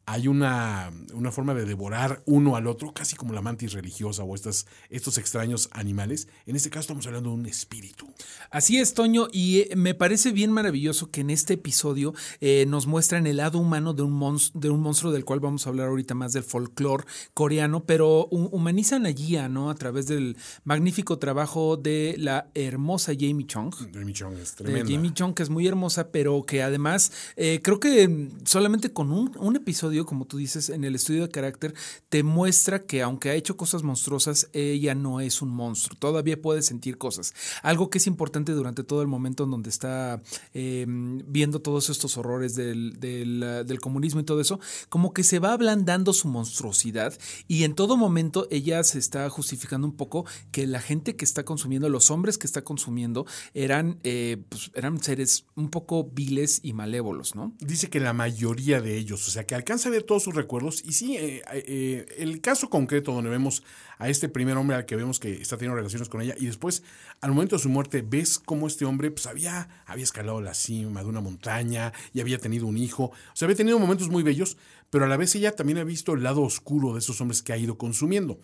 hay 0.05 0.27
una, 0.27 0.91
una 1.13 1.31
forma 1.31 1.53
de 1.53 1.65
devorar 1.65 2.23
uno 2.25 2.55
al 2.55 2.65
otro, 2.65 2.93
casi 2.95 3.15
como 3.15 3.31
la 3.33 3.41
mantis 3.41 3.73
religiosa 3.73 4.23
o 4.23 4.33
estas, 4.33 4.65
estos 4.89 5.19
extraños 5.19 5.69
animales. 5.71 6.27
En 6.47 6.55
este 6.55 6.71
caso 6.71 6.81
estamos 6.81 7.05
hablando 7.05 7.29
de 7.29 7.35
un 7.35 7.45
espíritu. 7.45 8.11
Así 8.49 8.79
es, 8.79 8.95
Toño, 8.95 9.27
y 9.31 9.59
eh, 9.59 9.75
me 9.75 9.93
parece 9.93 10.31
bien 10.31 10.51
maravilloso 10.51 11.11
que 11.11 11.21
en 11.21 11.29
este 11.29 11.53
episodio 11.53 12.15
eh, 12.41 12.65
nos 12.67 12.87
muestran 12.87 13.27
el 13.27 13.37
lado 13.37 13.59
humano 13.59 13.93
de 13.93 14.01
un, 14.01 14.19
mons- 14.19 14.51
de 14.53 14.71
un 14.71 14.81
monstruo 14.81 15.11
del 15.11 15.25
cual 15.25 15.41
vamos 15.41 15.67
a 15.67 15.69
hablar 15.69 15.89
ahorita 15.89 16.15
más 16.15 16.33
del 16.33 16.43
folclore 16.43 17.03
coreano, 17.35 17.83
pero 17.85 18.27
hu- 18.31 18.49
humanizan 18.51 19.05
a 19.05 19.11
Gia, 19.11 19.47
¿no? 19.47 19.69
A 19.69 19.75
través 19.75 20.07
del 20.07 20.37
magnífico 20.63 21.19
trabajo 21.19 21.77
de 21.77 22.15
la 22.17 22.49
hermosa 22.55 23.11
Jamie 23.13 23.45
Chung. 23.45 23.73
Jamie 23.93 24.13
Chung 24.13 24.33
es 24.33 24.55
de 24.57 24.63
tremenda. 24.63 24.91
Jamie 24.91 25.13
Chung, 25.13 25.35
que 25.35 25.43
es 25.43 25.51
muy 25.51 25.67
hermosa, 25.67 26.11
pero 26.11 26.43
que 26.47 26.63
además 26.63 27.11
eh, 27.35 27.59
creo 27.63 27.79
que 27.79 28.29
solamente 28.45 28.91
con 28.91 29.11
un, 29.11 29.31
un 29.37 29.55
episodio, 29.55 29.88
como 30.05 30.25
tú 30.25 30.37
dices, 30.37 30.69
en 30.69 30.83
el 30.83 30.95
estudio 30.95 31.23
de 31.23 31.29
carácter, 31.29 31.73
te 32.09 32.23
muestra 32.23 32.83
que 32.83 33.01
aunque 33.01 33.29
ha 33.29 33.35
hecho 33.35 33.57
cosas 33.57 33.83
monstruosas, 33.83 34.49
ella 34.53 34.95
no 34.95 35.19
es 35.19 35.41
un 35.41 35.49
monstruo, 35.49 35.97
todavía 35.97 36.41
puede 36.41 36.61
sentir 36.61 36.97
cosas. 36.97 37.33
Algo 37.63 37.89
que 37.89 37.97
es 37.97 38.07
importante 38.07 38.51
durante 38.51 38.83
todo 38.83 39.01
el 39.01 39.07
momento 39.07 39.43
en 39.43 39.51
donde 39.51 39.69
está 39.69 40.21
eh, 40.53 40.85
viendo 40.87 41.61
todos 41.61 41.89
estos 41.89 42.17
horrores 42.17 42.55
del, 42.55 42.99
del, 42.99 43.43
ah, 43.43 43.63
del 43.63 43.79
comunismo 43.79 44.21
y 44.21 44.23
todo 44.23 44.41
eso, 44.41 44.59
como 44.89 45.13
que 45.13 45.23
se 45.23 45.39
va 45.39 45.53
ablandando 45.53 46.13
su 46.13 46.27
monstruosidad 46.27 47.17
y 47.47 47.63
en 47.63 47.75
todo 47.75 47.97
momento 47.97 48.47
ella 48.51 48.83
se 48.83 48.99
está 48.99 49.29
justificando 49.29 49.87
un 49.87 49.95
poco 49.95 50.25
que 50.51 50.67
la 50.67 50.81
gente 50.81 51.15
que 51.15 51.25
está 51.25 51.43
consumiendo, 51.43 51.89
los 51.89 52.11
hombres 52.11 52.37
que 52.37 52.47
está 52.47 52.63
consumiendo, 52.63 53.25
eran, 53.53 53.99
eh, 54.03 54.37
pues, 54.49 54.71
eran 54.75 55.01
seres 55.01 55.45
un 55.55 55.69
poco 55.69 56.03
viles 56.03 56.59
y 56.63 56.73
malévolos, 56.73 57.35
¿no? 57.35 57.53
Dice 57.59 57.89
que 57.89 57.99
la 57.99 58.13
mayoría 58.13 58.81
de 58.81 58.97
ellos, 58.97 59.27
o 59.27 59.31
sea, 59.31 59.45
que 59.45 59.55
alcanza 59.55 59.78
a 59.85 59.89
ver 59.89 60.03
todos 60.03 60.23
sus 60.23 60.35
recuerdos. 60.35 60.83
Y 60.85 60.93
sí, 60.93 61.17
eh, 61.17 61.41
eh, 61.51 62.05
el 62.17 62.41
caso 62.41 62.69
concreto 62.69 63.13
donde 63.13 63.29
vemos 63.29 63.63
a 63.97 64.09
este 64.09 64.29
primer 64.29 64.57
hombre 64.57 64.75
al 64.75 64.85
que 64.85 64.95
vemos 64.95 65.19
que 65.19 65.33
está 65.33 65.57
teniendo 65.57 65.75
relaciones 65.75 66.09
con 66.09 66.21
ella 66.21 66.35
y 66.37 66.45
después, 66.45 66.83
al 67.21 67.31
momento 67.31 67.55
de 67.57 67.61
su 67.61 67.69
muerte, 67.69 68.01
ves 68.01 68.39
cómo 68.39 68.67
este 68.67 68.85
hombre 68.85 69.11
pues, 69.11 69.27
había, 69.27 69.67
escalado 69.97 70.41
la 70.41 70.53
cima 70.53 71.03
de 71.03 71.09
una 71.09 71.21
montaña 71.21 71.91
y 72.13 72.21
había 72.21 72.37
tenido 72.37 72.67
un 72.67 72.77
hijo. 72.77 73.05
O 73.05 73.35
sea, 73.35 73.45
había 73.45 73.57
tenido 73.57 73.77
momentos 73.79 74.09
muy 74.09 74.23
bellos, 74.23 74.57
pero 74.89 75.05
a 75.05 75.07
la 75.07 75.17
vez 75.17 75.35
ella 75.35 75.55
también 75.55 75.79
ha 75.79 75.83
visto 75.83 76.13
el 76.13 76.23
lado 76.23 76.41
oscuro 76.41 76.93
de 76.93 76.99
esos 76.99 77.19
hombres 77.21 77.41
que 77.41 77.53
ha 77.53 77.57
ido 77.57 77.77
consumiendo. 77.77 78.39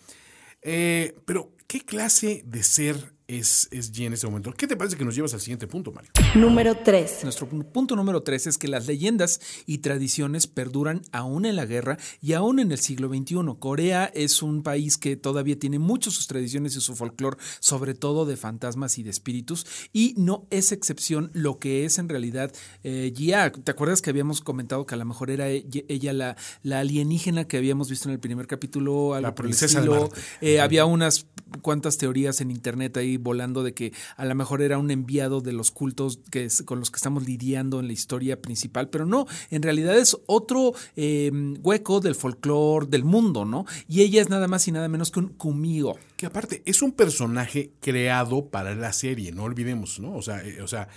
Eh, 0.62 1.14
pero, 1.24 1.52
¿qué 1.66 1.80
clase 1.80 2.42
de 2.46 2.62
ser 2.62 3.16
es, 3.28 3.66
es 3.72 3.92
G 3.92 4.06
en 4.06 4.12
ese 4.12 4.26
momento? 4.26 4.52
¿Qué 4.52 4.68
te 4.68 4.76
parece 4.76 4.96
que 4.96 5.04
nos 5.04 5.16
llevas 5.16 5.34
al 5.34 5.40
siguiente 5.40 5.66
punto, 5.66 5.90
Mario? 5.90 6.10
Número 6.36 6.76
3. 6.76 7.24
Nuestro 7.24 7.48
punto 7.48 7.96
número 7.96 8.22
tres 8.22 8.46
es 8.46 8.56
que 8.56 8.68
las 8.68 8.86
leyendas 8.86 9.40
y 9.66 9.78
tradiciones 9.78 10.46
perduran 10.46 11.02
aún 11.10 11.44
en 11.44 11.56
la 11.56 11.66
guerra 11.66 11.98
y 12.20 12.34
aún 12.34 12.60
en 12.60 12.70
el 12.70 12.78
siglo 12.78 13.08
XXI. 13.08 13.36
Corea 13.58 14.04
es 14.14 14.42
un 14.42 14.62
país 14.62 14.96
que 14.96 15.16
todavía 15.16 15.58
tiene 15.58 15.78
mucho 15.78 16.10
sus 16.10 16.28
tradiciones 16.28 16.76
y 16.76 16.80
su 16.80 16.94
folclore, 16.94 17.38
sobre 17.58 17.94
todo 17.94 18.26
de 18.26 18.36
fantasmas 18.36 18.98
y 18.98 19.02
de 19.02 19.10
espíritus, 19.10 19.66
y 19.92 20.14
no 20.16 20.46
es 20.50 20.70
excepción 20.70 21.30
lo 21.32 21.58
que 21.58 21.84
es 21.84 21.98
en 21.98 22.08
realidad 22.08 22.52
eh, 22.84 23.12
Jia. 23.16 23.50
¿Te 23.50 23.70
acuerdas 23.72 24.02
que 24.02 24.10
habíamos 24.10 24.40
comentado 24.40 24.86
que 24.86 24.94
a 24.94 24.98
lo 24.98 25.04
mejor 25.04 25.30
era 25.30 25.48
ella 25.48 26.12
la, 26.12 26.36
la 26.62 26.80
alienígena 26.80 27.48
que 27.48 27.56
habíamos 27.56 27.90
visto 27.90 28.08
en 28.08 28.12
el 28.12 28.20
primer 28.20 28.46
capítulo? 28.46 29.14
Algo 29.14 29.28
La 29.28 29.34
por 29.34 29.46
el 29.46 29.50
princesa 29.50 29.80
estilo? 29.80 30.10
Eh, 30.40 30.60
había 30.60 30.84
unas 30.84 31.26
cuantas 31.60 31.98
teorías 31.98 32.40
en 32.40 32.50
internet 32.50 32.96
ahí 32.96 33.16
volando 33.16 33.62
de 33.62 33.74
que 33.74 33.92
a 34.16 34.24
lo 34.24 34.34
mejor 34.34 34.62
era 34.62 34.78
un 34.78 34.90
enviado 34.90 35.40
de 35.40 35.52
los 35.52 35.70
cultos 35.70 36.20
que 36.30 36.48
con 36.64 36.80
los 36.80 36.90
que 36.90 36.96
estamos 36.96 37.26
lidiando 37.26 37.80
en 37.80 37.86
la 37.86 37.92
historia 37.92 38.40
principal, 38.40 38.88
pero 38.88 39.06
no, 39.06 39.26
en 39.50 39.62
realidad 39.62 39.96
es 39.98 40.16
otro 40.26 40.74
eh, 40.96 41.30
hueco 41.62 42.00
del 42.00 42.14
folclore 42.14 42.86
del 42.86 43.04
mundo, 43.04 43.44
¿no? 43.44 43.64
Y 43.88 44.02
ella 44.02 44.22
es 44.22 44.28
nada 44.28 44.48
más 44.48 44.66
y 44.68 44.72
nada 44.72 44.88
menos 44.88 45.10
que 45.10 45.20
un 45.20 45.28
kumio. 45.28 45.96
Que 46.16 46.26
aparte 46.26 46.62
es 46.64 46.82
un 46.82 46.92
personaje 46.92 47.72
creado 47.80 48.46
para 48.46 48.74
la 48.74 48.92
serie, 48.92 49.32
no 49.32 49.44
olvidemos, 49.44 50.00
¿no? 50.00 50.14
O 50.14 50.22
sea, 50.22 50.44
eh, 50.44 50.62
o 50.62 50.68
sea, 50.68 50.88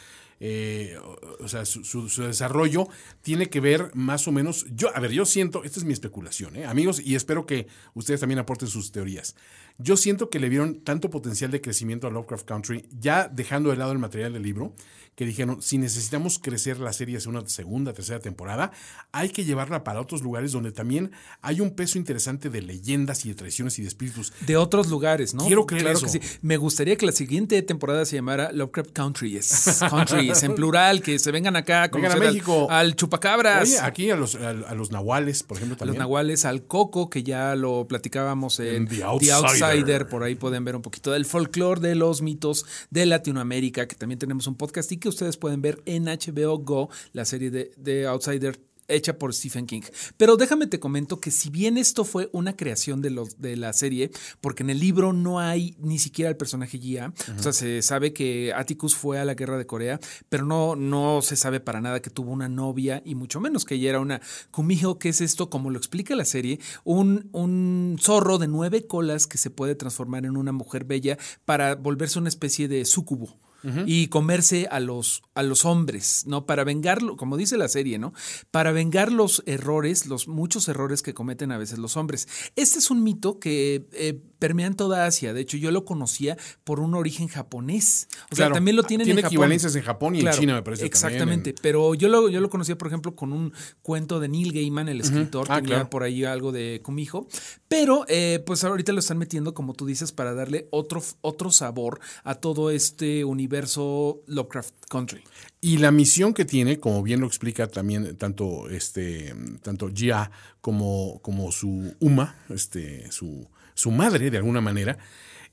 eh, 0.41 0.97
o, 1.39 1.47
sea 1.49 1.65
su 1.65 2.07
desarrollo 2.23 2.87
tiene 3.21 3.49
que 3.49 3.59
ver 3.59 3.91
más 3.93 4.27
o 4.27 4.31
menos. 4.31 4.65
Yo, 4.73 4.95
a 4.95 4.99
ver, 4.99 5.11
yo 5.11 5.25
siento, 5.25 5.63
esta 5.63 5.79
es 5.79 5.85
mi 5.85 5.93
especulación, 5.93 6.55
¿eh? 6.55 6.65
amigos, 6.65 7.01
y 7.03 7.15
espero 7.15 7.45
que 7.45 7.67
ustedes 7.93 8.21
también 8.21 8.39
aporten 8.39 8.67
sus 8.67 8.91
teorías. 8.91 9.35
Yo 9.81 9.95
siento 9.95 10.29
que 10.29 10.39
le 10.39 10.49
vieron 10.49 10.81
tanto 10.83 11.09
potencial 11.09 11.51
de 11.51 11.61
crecimiento 11.61 12.05
a 12.05 12.09
Lovecraft 12.09 12.45
Country, 12.45 12.85
ya 12.91 13.29
dejando 13.29 13.69
de 13.69 13.77
lado 13.77 13.93
el 13.93 13.97
material 13.97 14.33
del 14.33 14.43
libro, 14.43 14.75
que 15.19 15.25
dijeron, 15.25 15.61
si 15.61 15.77
necesitamos 15.77 16.39
crecer 16.39 16.79
la 16.79 16.93
serie 16.93 17.17
hacia 17.17 17.29
una 17.29 17.45
segunda, 17.45 17.91
tercera 17.91 18.21
temporada, 18.21 18.71
hay 19.11 19.27
que 19.27 19.43
llevarla 19.43 19.83
para 19.83 19.99
otros 19.99 20.21
lugares 20.21 20.53
donde 20.53 20.71
también 20.71 21.11
hay 21.41 21.59
un 21.59 21.71
peso 21.71 21.97
interesante 21.97 22.49
de 22.49 22.61
leyendas 22.61 23.25
y 23.25 23.27
de 23.27 23.35
tradiciones 23.35 23.77
y 23.79 23.81
de 23.81 23.89
espíritus. 23.89 24.31
De 24.47 24.55
otros 24.55 24.87
lugares, 24.87 25.33
¿no? 25.33 25.45
Quiero 25.45 25.65
creer 25.65 25.83
claro 25.83 25.97
eso. 25.97 26.05
que 26.05 26.13
sí. 26.25 26.37
Me 26.41 26.55
gustaría 26.55 26.95
que 26.95 27.05
la 27.05 27.11
siguiente 27.11 27.61
temporada 27.63 28.05
se 28.05 28.15
llamara 28.15 28.53
Lovecraft 28.53 28.91
Country. 28.93 29.35
Es 29.35 29.81
country, 29.89 30.29
es 30.29 30.41
en 30.43 30.55
plural, 30.55 31.01
que 31.01 31.19
se 31.19 31.31
vengan 31.33 31.57
acá 31.57 31.83
a 31.83 31.87
Vengan 31.89 32.11
a 32.13 32.15
conocer 32.15 32.69
al- 32.69 32.95
chupacabras. 32.95 33.63
Oye, 33.67 33.79
aquí 33.81 34.09
a 34.11 34.15
los, 34.15 34.35
a, 34.35 34.51
a 34.51 34.73
los 34.73 34.89
nahuales, 34.91 35.43
por 35.43 35.57
ejemplo, 35.57 35.73
a 35.73 35.75
los 35.75 35.79
también. 35.79 35.99
nahuales, 35.99 36.45
al 36.45 36.63
coco, 36.63 37.09
que 37.09 37.23
ya 37.23 37.57
lo 37.57 37.89
platicábamos 37.89 38.61
en 38.61 38.73
En 38.73 38.87
The. 38.87 39.03
Outsider. 39.03 40.07
Por 40.07 40.23
ahí 40.23 40.35
pueden 40.35 40.63
ver 40.63 40.77
un 40.77 40.81
poquito 40.81 41.11
del 41.11 41.25
folclore 41.25 41.81
de 41.81 41.95
los 41.95 42.21
mitos 42.21 42.65
de 42.89 43.05
Latinoamérica, 43.05 43.85
que 43.85 43.95
también 43.97 44.17
tenemos 44.17 44.47
un 44.47 44.55
podcast 44.55 44.89
y 44.93 44.97
que 44.97 45.08
ustedes 45.09 45.37
pueden 45.37 45.61
ver 45.61 45.81
en 45.85 46.05
HBO 46.05 46.57
Go, 46.59 46.89
la 47.13 47.25
serie 47.25 47.51
de 47.51 47.71
The 47.81 48.07
Outsider 48.07 48.69
hecha 48.89 49.17
por 49.17 49.33
Stephen 49.33 49.65
King. 49.65 49.81
Pero 50.17 50.35
déjame 50.35 50.67
te 50.67 50.79
comento 50.79 51.19
que 51.19 51.31
si 51.31 51.49
bien 51.49 51.77
esto 51.77 52.03
fue 52.03 52.29
una 52.33 52.55
creación 52.55 53.01
de, 53.01 53.11
los, 53.11 53.39
de 53.39 53.55
la 53.55 53.71
serie, 53.71 54.11
porque 54.41 54.63
en 54.63 54.71
el 54.71 54.79
libro 54.79 55.13
no 55.13 55.39
hay 55.39 55.75
ni 55.79 55.99
siquiera 55.99 56.29
el 56.29 56.37
personaje 56.37 56.79
Gia, 56.79 57.13
o 57.37 57.41
sea, 57.41 57.53
se 57.53 57.81
sabe 57.81 58.11
que 58.11 58.51
Atticus 58.53 58.95
fue 58.95 59.19
a 59.19 59.25
la 59.25 59.35
guerra 59.35 59.57
de 59.57 59.65
Corea, 59.65 59.99
pero 60.27 60.45
no, 60.45 60.75
no 60.75 61.21
se 61.21 61.35
sabe 61.35 61.59
para 61.59 61.81
nada 61.81 62.01
que 62.01 62.09
tuvo 62.09 62.31
una 62.31 62.49
novia 62.49 63.01
y 63.05 63.15
mucho 63.15 63.39
menos 63.39 63.63
que 63.63 63.75
ella 63.75 63.91
era 63.91 63.99
una 63.99 64.21
kumiho, 64.51 64.99
que 64.99 65.09
es 65.09 65.21
esto, 65.21 65.49
como 65.49 65.69
lo 65.69 65.77
explica 65.77 66.15
la 66.15 66.25
serie, 66.25 66.59
un, 66.83 67.29
un 67.31 67.97
zorro 68.01 68.37
de 68.37 68.47
nueve 68.47 68.87
colas 68.87 69.27
que 69.27 69.37
se 69.37 69.49
puede 69.49 69.75
transformar 69.75 70.25
en 70.25 70.35
una 70.35 70.51
mujer 70.51 70.83
bella 70.83 71.17
para 71.45 71.75
volverse 71.75 72.19
una 72.19 72.29
especie 72.29 72.67
de 72.67 72.85
sucubo 72.85 73.37
y 73.85 74.07
comerse 74.07 74.67
a 74.71 74.79
los, 74.79 75.21
a 75.33 75.43
los 75.43 75.65
hombres, 75.65 76.23
¿no? 76.25 76.45
Para 76.45 76.63
vengarlo, 76.63 77.17
como 77.17 77.37
dice 77.37 77.57
la 77.57 77.67
serie, 77.67 77.99
¿no? 77.99 78.13
Para 78.51 78.71
vengar 78.71 79.11
los 79.11 79.43
errores, 79.45 80.05
los 80.05 80.27
muchos 80.27 80.67
errores 80.67 81.01
que 81.01 81.13
cometen 81.13 81.51
a 81.51 81.57
veces 81.57 81.79
los 81.79 81.97
hombres. 81.97 82.27
Este 82.55 82.79
es 82.79 82.89
un 82.89 83.03
mito 83.03 83.39
que 83.39 83.87
eh, 83.91 84.21
permea 84.39 84.67
en 84.67 84.75
toda 84.75 85.05
Asia. 85.05 85.33
De 85.33 85.41
hecho, 85.41 85.57
yo 85.57 85.71
lo 85.71 85.85
conocía 85.85 86.37
por 86.63 86.79
un 86.79 86.95
origen 86.95 87.27
japonés. 87.27 88.07
O 88.31 88.35
sea, 88.35 88.51
también 88.51 88.75
lo 88.75 88.83
tienen 88.83 89.05
Tiene 89.05 89.19
en 89.19 89.23
Japón. 89.23 89.35
equivalencias 89.35 89.75
en 89.75 89.83
Japón 89.83 90.15
y 90.15 90.21
en 90.21 90.31
China, 90.31 90.55
me 90.55 90.63
parece, 90.63 90.85
Exactamente. 90.85 91.53
Pero 91.61 91.93
yo 91.93 92.07
lo, 92.07 92.29
yo 92.29 92.41
lo 92.41 92.49
conocía, 92.49 92.77
por 92.77 92.87
ejemplo, 92.87 93.15
con 93.15 93.33
un 93.33 93.53
cuento 93.81 94.19
de 94.19 94.29
Neil 94.29 94.53
Gaiman, 94.53 94.89
el 94.89 95.01
escritor. 95.01 95.47
Ah, 95.49 95.55
tenía 95.55 95.75
claro. 95.75 95.89
por 95.89 96.03
ahí 96.03 96.23
algo 96.23 96.51
de 96.51 96.81
Kumijo. 96.83 97.27
Pero, 97.67 98.05
eh, 98.07 98.41
pues 98.45 98.63
ahorita 98.63 98.93
lo 98.93 98.99
están 98.99 99.17
metiendo, 99.17 99.53
como 99.53 99.73
tú 99.73 99.85
dices, 99.85 100.11
para 100.11 100.33
darle 100.33 100.67
otro, 100.71 101.03
otro 101.21 101.51
sabor 101.51 101.99
a 102.23 102.35
todo 102.35 102.71
este 102.71 103.23
universo 103.25 104.21
Lovecraft 104.27 104.73
Country. 104.89 105.23
Y 105.61 105.77
la 105.77 105.91
misión 105.91 106.33
que 106.33 106.45
tiene, 106.45 106.79
como 106.79 107.03
bien 107.03 107.19
lo 107.19 107.27
explica 107.27 107.67
también 107.67 108.15
tanto 108.15 108.69
este 108.69 109.35
tanto 109.61 109.89
Jia 109.93 110.31
como, 110.61 111.19
como 111.21 111.51
su 111.51 111.93
Uma, 111.99 112.35
este, 112.49 113.11
su, 113.11 113.47
su 113.73 113.91
madre, 113.91 114.29
de 114.29 114.37
alguna 114.37 114.61
manera, 114.61 114.97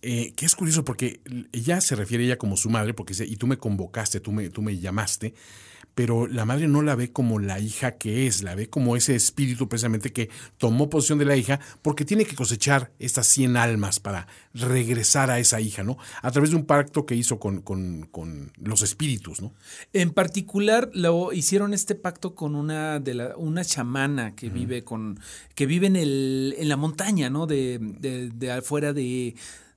eh, 0.02 0.32
que 0.36 0.46
es 0.46 0.54
curioso 0.54 0.84
porque 0.84 1.20
ella 1.52 1.80
se 1.80 1.96
refiere 1.96 2.24
a 2.24 2.26
ella 2.26 2.38
como 2.38 2.56
su 2.56 2.70
madre, 2.70 2.94
porque 2.94 3.12
dice, 3.12 3.26
y 3.26 3.36
tú 3.36 3.46
me 3.46 3.56
convocaste, 3.56 4.20
tú 4.20 4.32
me, 4.32 4.50
tú 4.50 4.62
me 4.62 4.78
llamaste, 4.78 5.34
pero 5.96 6.26
la 6.26 6.44
madre 6.44 6.68
no 6.68 6.82
la 6.82 6.94
ve 6.94 7.10
como 7.10 7.38
la 7.38 7.58
hija 7.58 7.92
que 7.92 8.26
es, 8.26 8.42
la 8.42 8.54
ve 8.54 8.68
como 8.68 8.96
ese 8.96 9.16
espíritu 9.16 9.66
precisamente 9.66 10.12
que 10.12 10.28
tomó 10.58 10.90
posición 10.90 11.18
de 11.18 11.24
la 11.24 11.36
hija, 11.36 11.58
porque 11.80 12.04
tiene 12.04 12.26
que 12.26 12.36
cosechar 12.36 12.92
estas 12.98 13.26
100 13.28 13.56
almas 13.56 13.98
para 13.98 14.26
regresar 14.52 15.30
a 15.30 15.38
esa 15.38 15.58
hija, 15.58 15.82
¿no? 15.84 15.96
A 16.20 16.30
través 16.30 16.50
de 16.50 16.56
un 16.56 16.66
pacto 16.66 17.06
que 17.06 17.14
hizo 17.14 17.38
con, 17.38 17.62
con, 17.62 18.02
con 18.10 18.52
los 18.58 18.82
espíritus, 18.82 19.40
¿no? 19.40 19.54
En 19.94 20.10
particular, 20.10 20.90
lo 20.92 21.32
hicieron 21.32 21.72
este 21.72 21.94
pacto 21.94 22.34
con 22.34 22.56
una 22.56 23.00
de 23.00 23.14
la, 23.14 23.36
una 23.38 23.64
chamana 23.64 24.36
que 24.36 24.50
vive 24.50 24.84
con, 24.84 25.18
que 25.54 25.64
vive 25.64 25.86
en 25.86 25.96
el, 25.96 26.54
en 26.58 26.68
la 26.68 26.76
montaña, 26.76 27.30
¿no? 27.30 27.46
De, 27.46 27.78
de, 27.80 28.28
de 28.28 28.52
afuera 28.52 28.92
de, 28.92 29.34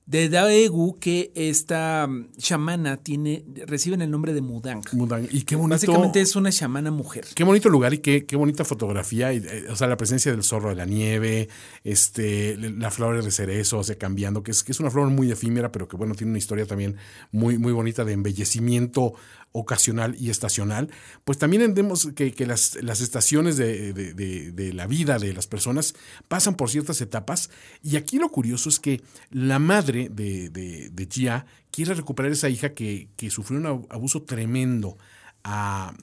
de 0.09 0.27
Daegu, 0.27 0.97
que 0.97 1.31
esta 1.35 2.07
mm, 2.09 2.29
chamana 2.37 2.97
tiene, 2.97 3.45
reciben 3.67 4.01
el 4.01 4.09
nombre 4.09 4.33
de 4.33 4.41
Mudang. 4.41 4.81
Mudang. 4.93 5.27
Y 5.29 5.43
qué 5.43 5.55
bonito. 5.55 5.75
Básicamente 5.75 6.19
es 6.19 6.35
una 6.35 6.51
chamana 6.51 6.89
mujer. 6.89 7.25
Qué 7.35 7.43
bonito 7.43 7.69
lugar 7.69 7.93
y 7.93 7.99
qué, 7.99 8.25
qué 8.25 8.35
bonita 8.35 8.65
fotografía. 8.65 9.31
y, 9.33 9.37
eh, 9.37 9.65
o 9.69 9.75
sea, 9.75 9.87
la 9.87 9.97
presencia 9.97 10.31
del 10.31 10.43
zorro 10.43 10.69
de 10.69 10.75
la 10.75 10.85
nieve, 10.85 11.47
este, 11.83 12.57
la 12.57 12.89
flor 12.89 13.23
de 13.23 13.29
cerezo, 13.31 13.77
o 13.77 13.83
sea, 13.83 13.97
cambiando, 13.99 14.41
que 14.41 14.49
es, 14.51 14.63
que 14.63 14.71
es 14.71 14.79
una 14.79 14.89
flor 14.89 15.09
muy 15.11 15.29
efímera, 15.31 15.71
pero 15.71 15.87
que 15.87 15.95
bueno, 15.95 16.15
tiene 16.15 16.31
una 16.31 16.39
historia 16.39 16.65
también 16.65 16.95
muy, 17.31 17.59
muy 17.59 17.71
bonita 17.71 18.03
de 18.03 18.13
embellecimiento 18.13 19.13
ocasional 19.51 20.15
y 20.19 20.29
estacional. 20.29 20.89
Pues 21.25 21.39
también 21.39 21.63
entendemos 21.63 22.09
que, 22.15 22.33
que 22.33 22.45
las, 22.45 22.77
las 22.83 23.01
estaciones 23.01 23.57
de, 23.57 23.93
de- 23.93 24.13
de- 24.13 24.51
de 24.51 24.73
la 24.73 24.85
vida 24.85 25.17
de 25.17 25.33
las 25.33 25.47
personas 25.47 25.95
pasan 26.27 26.55
por 26.55 26.69
ciertas 26.69 27.01
etapas. 27.01 27.49
Y 27.83 27.95
aquí 27.95 28.19
lo 28.19 28.29
curioso 28.29 28.69
es 28.69 28.79
que 28.79 29.01
la 29.31 29.57
madre 29.57 29.98
de, 30.07 30.49
de, 30.49 30.89
de 30.89 31.07
Gia 31.11 31.45
quiere 31.71 31.93
recuperar 31.93 32.31
esa 32.31 32.47
hija 32.47 32.73
que, 32.73 33.09
que 33.17 33.29
sufrió 33.29 33.59
un 33.59 33.65
ab- 33.65 33.87
abuso 33.89 34.23
tremendo 34.23 34.97
a, 35.43 35.93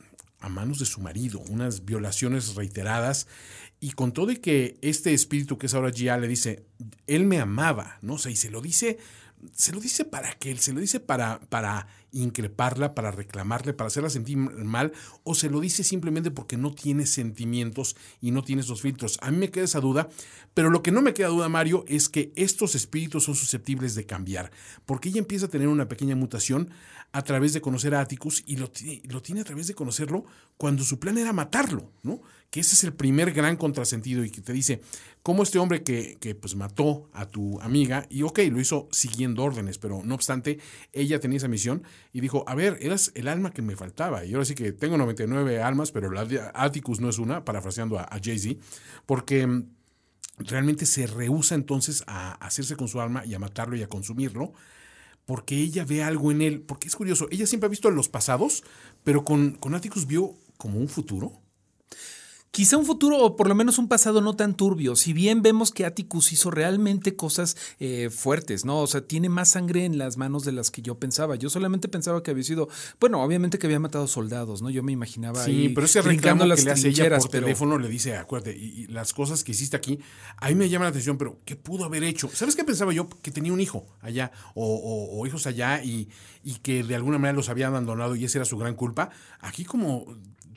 a 0.41 0.49
manos 0.50 0.79
de 0.79 0.85
su 0.85 1.00
marido, 1.00 1.41
unas 1.49 1.85
violaciones 1.87 2.55
reiteradas. 2.55 3.26
Y 3.81 3.93
con 3.93 4.12
todo 4.12 4.31
que 4.41 4.79
este 4.83 5.15
espíritu 5.15 5.57
que 5.57 5.67
es 5.67 5.75
ahora 5.75 5.91
Gia 5.91 6.19
le 6.19 6.29
dice, 6.29 6.65
él 7.07 7.25
me 7.25 7.38
amaba, 7.41 7.99
¿no? 8.03 8.15
O 8.15 8.19
sea, 8.19 8.33
y 8.33 8.37
se 8.37 8.50
lo 8.50 8.61
dice, 8.61 8.99
se 9.55 9.73
lo 9.73 9.81
dice 9.81 10.05
para 10.05 10.33
que 10.35 10.50
él, 10.50 10.59
se 10.59 10.73
lo 10.73 10.81
dice 10.81 10.99
para, 10.99 11.41
para 11.41 11.87
increparla, 12.23 12.94
para 12.94 13.11
reclamarle, 13.11 13.73
para 13.73 13.88
hacerla 13.88 14.11
sentir 14.11 14.37
mal, 14.37 14.92
o 15.25 15.35
se 15.35 15.50
lo 15.50 15.61
dice 15.61 15.85
simplemente 15.85 16.30
porque 16.30 16.56
no 16.56 16.73
tiene 16.73 17.06
sentimientos 17.06 17.96
y 18.20 18.30
no 18.30 18.42
tiene 18.42 18.62
esos 18.62 18.80
filtros. 18.80 19.18
A 19.23 19.30
mí 19.30 19.38
me 19.38 19.50
queda 19.50 19.64
esa 19.64 19.80
duda, 19.80 20.08
pero 20.54 20.70
lo 20.70 20.82
que 20.82 20.92
no 20.92 21.02
me 21.02 21.14
queda 21.14 21.28
duda, 21.28 21.49
Mario, 21.49 21.85
es 21.88 22.08
que 22.08 22.32
estos 22.37 22.75
espíritus 22.75 23.25
son 23.25 23.35
susceptibles 23.35 23.94
de 23.94 24.06
cambiar, 24.06 24.50
porque 24.85 25.08
ella 25.08 25.18
empieza 25.18 25.46
a 25.46 25.50
tener 25.50 25.68
una 25.68 25.88
pequeña 25.88 26.16
mutación 26.16 26.70
a 27.12 27.23
través 27.23 27.52
de 27.52 27.61
conocer 27.61 27.94
a 27.94 28.00
Atticus 28.00 28.42
y 28.46 28.56
lo, 28.56 28.70
lo 29.08 29.23
tiene 29.23 29.40
a 29.40 29.44
través 29.44 29.66
de 29.66 29.75
conocerlo 29.75 30.25
cuando 30.56 30.85
su 30.85 30.99
plan 30.99 31.18
era 31.18 31.32
matarlo, 31.32 31.90
¿no? 32.02 32.20
Que 32.50 32.61
ese 32.61 32.75
es 32.75 32.85
el 32.85 32.93
primer 32.93 33.33
gran 33.33 33.57
contrasentido 33.57 34.25
y 34.25 34.31
que 34.31 34.41
te 34.41 34.53
dice, 34.53 34.81
cómo 35.26 35.43
este 35.43 35.59
hombre 35.59 35.83
que, 35.83 36.19
que, 36.21 36.37
pues 36.37 36.55
mató 36.55 37.11
a 37.12 37.26
tu 37.26 37.61
amiga, 37.61 38.07
y 38.09 38.23
ok, 38.23 38.38
lo 38.49 38.61
hizo 38.61 38.88
siguiendo 38.93 39.43
órdenes, 39.43 39.76
pero 39.76 40.03
no 40.05 40.15
obstante, 40.15 40.61
ella 40.93 41.19
tenía 41.19 41.38
esa 41.38 41.49
misión 41.49 41.83
y 42.12 42.21
dijo, 42.21 42.45
a 42.47 42.55
ver, 42.55 42.79
eras 42.81 43.11
el 43.17 43.26
alma 43.26 43.50
que 43.50 43.61
me 43.61 43.75
faltaba. 43.75 44.25
Y 44.25 44.35
ahora 44.35 44.45
sí 44.45 44.55
que 44.55 44.71
tengo 44.71 44.97
99 44.97 45.61
almas, 45.61 45.91
pero 45.91 46.12
la 46.12 46.25
de 46.25 46.41
Atticus 46.55 47.00
no 47.00 47.09
es 47.09 47.19
una, 47.19 47.45
parafraseando 47.45 47.99
a, 47.99 48.09
Jay-Z, 48.23 48.61
porque 49.05 49.49
mm, 49.49 49.69
realmente 50.38 50.87
se 50.87 51.09
rehúsa 51.09 51.57
entonces 51.57 52.05
a 52.07 52.35
hacerse 52.35 52.76
con 52.76 52.87
su 52.87 53.00
alma 53.00 53.26
y 53.26 53.35
a 53.35 53.41
matarlo 53.41 53.75
y 53.75 53.83
a 53.83 53.88
consumirlo, 53.88 54.53
porque 55.25 55.57
ella 55.57 55.85
ve 55.85 56.05
algo 56.05 56.31
en 56.31 56.41
él. 56.41 56.61
Porque 56.61 56.87
es 56.87 56.95
curioso, 56.95 57.26
ella 57.33 57.49
siempre 57.49 57.67
ha 57.67 57.71
visto 57.71 57.91
los 57.91 58.09
pasados, 58.09 58.62
pero 59.03 59.25
con, 59.25 59.57
con 59.57 59.75
Atticus 59.75 60.07
vio 60.07 60.37
como 60.57 60.79
un 60.79 60.88
futuro. 60.88 61.33
Quizá 62.56 62.78
un 62.78 62.86
futuro 62.86 63.18
o 63.18 63.36
por 63.36 63.48
lo 63.48 63.54
menos 63.54 63.76
un 63.76 63.86
pasado 63.86 64.22
no 64.22 64.34
tan 64.34 64.56
turbio. 64.56 64.96
Si 64.96 65.12
bien 65.12 65.42
vemos 65.42 65.72
que 65.72 65.84
Atticus 65.84 66.32
hizo 66.32 66.50
realmente 66.50 67.14
cosas 67.14 67.54
eh, 67.80 68.08
fuertes, 68.08 68.64
¿no? 68.64 68.78
O 68.80 68.86
sea, 68.86 69.02
tiene 69.06 69.28
más 69.28 69.50
sangre 69.50 69.84
en 69.84 69.98
las 69.98 70.16
manos 70.16 70.46
de 70.46 70.52
las 70.52 70.70
que 70.70 70.80
yo 70.80 70.98
pensaba. 70.98 71.36
Yo 71.36 71.50
solamente 71.50 71.86
pensaba 71.88 72.22
que 72.22 72.30
había 72.30 72.44
sido, 72.44 72.70
bueno, 72.98 73.22
obviamente 73.22 73.58
que 73.58 73.66
había 73.66 73.78
matado 73.78 74.08
soldados, 74.08 74.62
¿no? 74.62 74.70
Yo 74.70 74.82
me 74.82 74.92
imaginaba 74.92 75.44
Sí, 75.44 75.50
ahí 75.50 75.68
pero 75.68 75.84
ese 75.84 76.00
reclamo 76.00 76.46
las 76.46 76.60
que 76.60 76.64
le 76.64 76.70
hace 76.70 76.88
ella 76.88 77.18
por 77.18 77.28
pero- 77.30 77.44
teléfono 77.44 77.78
le 77.78 77.90
dice, 77.90 78.16
acuérdate, 78.16 78.56
y, 78.56 78.84
y 78.84 78.86
las 78.86 79.12
cosas 79.12 79.44
que 79.44 79.52
hiciste 79.52 79.76
aquí, 79.76 79.98
a 80.38 80.48
mí 80.48 80.54
me 80.54 80.70
llama 80.70 80.86
la 80.86 80.90
atención, 80.92 81.18
pero 81.18 81.38
¿qué 81.44 81.56
pudo 81.56 81.84
haber 81.84 82.04
hecho? 82.04 82.30
¿Sabes 82.32 82.56
qué 82.56 82.64
pensaba 82.64 82.90
yo? 82.94 83.06
Que 83.20 83.30
tenía 83.30 83.52
un 83.52 83.60
hijo 83.60 83.86
allá, 84.00 84.32
o, 84.54 84.64
o- 84.64 85.20
o 85.20 85.26
hijos 85.26 85.46
allá, 85.46 85.84
y, 85.84 86.08
y 86.42 86.54
que 86.60 86.82
de 86.82 86.94
alguna 86.94 87.18
manera 87.18 87.36
los 87.36 87.50
había 87.50 87.66
abandonado 87.66 88.16
y 88.16 88.25
esa 88.25 88.38
era 88.38 88.44
su 88.46 88.56
gran 88.56 88.76
culpa. 88.76 89.10
Aquí 89.40 89.66
como, 89.66 90.06